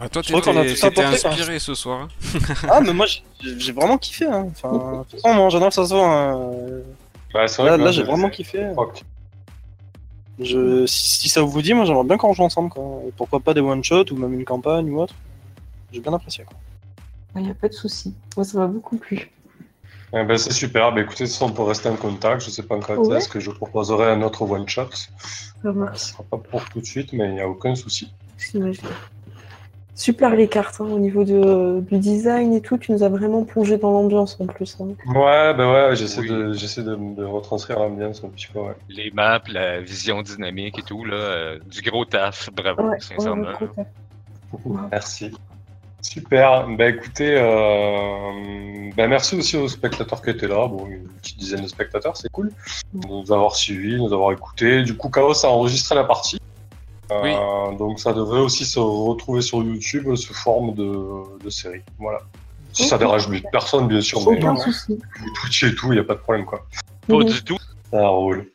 Ah, 0.00 0.08
toi, 0.08 0.22
apporté, 0.26 1.02
quoi. 1.22 1.30
inspiré 1.32 1.58
ce 1.58 1.74
soir. 1.74 2.02
hein. 2.02 2.08
ah, 2.70 2.80
mais 2.80 2.92
moi, 2.92 3.06
j'ai- 3.06 3.22
j'ai 3.58 3.72
vraiment 3.72 3.98
kiffé. 3.98 4.26
Hein. 4.26 4.48
Enfin, 4.52 4.72
de 4.98 5.02
toute 5.10 5.20
façon, 5.20 5.34
moi, 5.34 5.44
en 5.46 5.50
général, 5.50 5.72
ça 5.72 5.84
se 5.86 5.94
voit. 5.94 6.06
hein. 6.08 6.50
Bah, 7.34 7.48
c'est 7.48 7.62
vrai 7.62 7.70
Là, 7.72 7.76
que 7.76 7.80
moi, 7.82 7.86
là, 7.90 7.92
j'ai 7.92 8.02
vraiment 8.04 8.30
kiffé. 8.30 8.64
Je, 10.38 10.86
si, 10.86 11.18
si 11.22 11.28
ça 11.28 11.42
vous 11.42 11.62
dit, 11.62 11.74
moi, 11.74 11.84
j'aimerais 11.84 12.04
bien 12.04 12.16
qu'on 12.16 12.28
rejoue 12.30 12.42
ensemble. 12.42 12.70
Quoi. 12.70 13.02
Et 13.06 13.12
pourquoi 13.16 13.40
pas 13.40 13.52
des 13.54 13.60
one-shots 13.60 14.10
ou 14.12 14.16
même 14.16 14.32
une 14.34 14.44
campagne 14.44 14.90
ou 14.90 15.00
autre. 15.02 15.14
J'ai 15.92 16.00
bien 16.00 16.12
apprécié. 16.12 16.44
Il 17.36 17.42
n'y 17.42 17.50
a 17.50 17.54
pas 17.54 17.68
de 17.68 17.72
souci. 17.74 18.14
Moi, 18.36 18.44
ça 18.44 18.58
m'a 18.58 18.66
beaucoup 18.66 18.96
plu. 18.96 19.30
Eh 20.14 20.24
ben, 20.24 20.36
c'est 20.36 20.52
super. 20.52 20.92
Bah, 20.92 21.00
écoutez, 21.00 21.26
ça, 21.26 21.44
on 21.46 21.50
peut 21.52 21.62
rester 21.62 21.88
en 21.88 21.96
contact. 21.96 22.42
Je 22.44 22.50
sais 22.50 22.62
pas 22.62 22.78
quand 22.78 22.96
Ouais. 22.96 23.16
est-ce 23.16 23.28
que 23.28 23.40
je 23.40 23.50
proposerai 23.50 24.10
un 24.12 24.20
autre 24.22 24.42
one 24.42 24.68
shot. 24.68 24.88
Ça 24.92 25.08
Ce 25.62 25.68
marche. 25.68 25.98
sera 26.00 26.22
pas 26.24 26.36
pour 26.38 26.68
tout 26.68 26.80
de 26.80 26.84
suite, 26.84 27.12
mais 27.14 27.28
il 27.28 27.34
n'y 27.34 27.40
a 27.40 27.48
aucun 27.48 27.74
souci. 27.74 28.12
Super 29.94 30.34
les 30.34 30.48
cartes 30.48 30.80
hein, 30.80 30.86
au 30.86 30.98
niveau 30.98 31.22
de, 31.22 31.80
du 31.80 31.98
design 31.98 32.52
et 32.54 32.60
tout. 32.60 32.76
Tu 32.78 32.92
nous 32.92 33.02
as 33.02 33.08
vraiment 33.08 33.44
plongé 33.44 33.78
dans 33.78 33.90
l'ambiance 33.92 34.38
en 34.40 34.46
plus. 34.46 34.76
hein. 34.80 34.88
Ouais, 35.06 35.54
bah 35.54 35.70
ouais, 35.90 35.96
j'essaie 35.96 36.20
Oui. 36.22 36.28
de, 36.28 36.52
j'essaie 36.54 36.82
de, 36.82 36.94
de 36.96 37.24
retranscrire 37.24 37.78
l'ambiance 37.78 38.22
un 38.24 38.28
petit 38.28 38.48
peu, 38.52 38.58
ouais. 38.60 38.74
Les 38.88 39.10
maps, 39.12 39.40
la 39.48 39.80
vision 39.80 40.22
dynamique 40.22 40.78
et 40.78 40.82
tout, 40.82 41.04
là, 41.04 41.14
euh, 41.14 41.58
du 41.66 41.82
gros 41.82 42.04
taf, 42.06 42.50
bravo, 42.52 42.82
Ouais, 42.88 43.00
sincèrement. 43.00 43.46
Merci. 44.90 45.30
Super. 46.02 46.66
Bah 46.76 46.88
écoutez, 46.88 47.34
euh, 47.36 48.90
bah, 48.96 49.06
merci 49.06 49.36
aussi 49.36 49.56
aux 49.56 49.68
spectateurs 49.68 50.20
qui 50.20 50.30
étaient 50.30 50.48
là. 50.48 50.66
Bon, 50.66 50.86
une 50.86 51.04
petite 51.08 51.38
dizaine 51.38 51.62
de 51.62 51.68
spectateurs, 51.68 52.16
c'est 52.16 52.28
cool. 52.30 52.50
De 52.92 53.06
nous 53.08 53.32
avoir 53.32 53.54
suivis, 53.56 53.92
de 53.94 53.98
nous 53.98 54.12
avoir 54.12 54.32
écoutés. 54.32 54.82
Du 54.82 54.96
coup, 54.96 55.08
Chaos 55.08 55.44
a 55.44 55.48
enregistré 55.48 55.94
la 55.94 56.04
partie. 56.04 56.38
Euh, 57.10 57.72
Donc 57.78 58.00
ça 58.00 58.12
devrait 58.12 58.40
aussi 58.40 58.64
se 58.64 58.78
retrouver 58.80 59.42
sur 59.42 59.62
YouTube 59.62 60.14
sous 60.16 60.34
forme 60.34 60.74
de, 60.74 61.38
de 61.44 61.50
série. 61.50 61.82
Voilà. 61.98 62.20
Si 62.72 62.84
ça 62.88 62.96
dérange 62.98 63.28
personne, 63.52 63.86
bien 63.86 64.00
sûr, 64.00 64.18
mais 64.30 64.38
Aucun 64.38 64.54
non. 64.54 64.60
souci. 64.60 64.98
Twitch 65.40 65.62
et 65.64 65.74
tout, 65.74 65.92
il 65.92 65.96
n'y 65.96 66.00
a 66.00 66.04
pas 66.04 66.14
de 66.14 66.20
problème 66.20 66.46
quoi. 66.46 66.64
Pas 67.06 67.14
Mhm. 67.16 67.24
du 67.24 67.44
tout. 67.44 67.58
Ça 67.90 68.08
roule. 68.08 68.50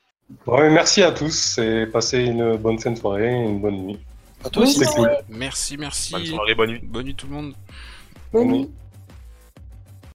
Ouais, 0.47 0.69
merci 0.71 1.03
à 1.03 1.11
tous 1.11 1.59
et 1.59 1.85
passez 1.85 2.19
une 2.25 2.57
bonne 2.57 2.79
fin 2.79 2.91
de 2.91 2.97
soirée 2.97 3.31
et 3.31 3.43
une 3.45 3.61
bonne 3.61 3.77
nuit. 3.77 3.99
À 4.43 4.49
toi 4.49 4.63
aussi. 4.63 4.79
C'est 4.79 4.85
cool. 4.85 5.11
Merci, 5.29 5.77
merci. 5.77 6.13
Bonne 6.13 6.25
soirée, 6.25 6.55
bonne 6.55 6.69
nuit. 6.71 6.81
Bonne 6.83 7.05
nuit 7.05 7.15
tout 7.15 7.27
le 7.27 7.33
monde. 7.33 7.53
Bonne 8.31 8.47
nuit. 8.47 8.69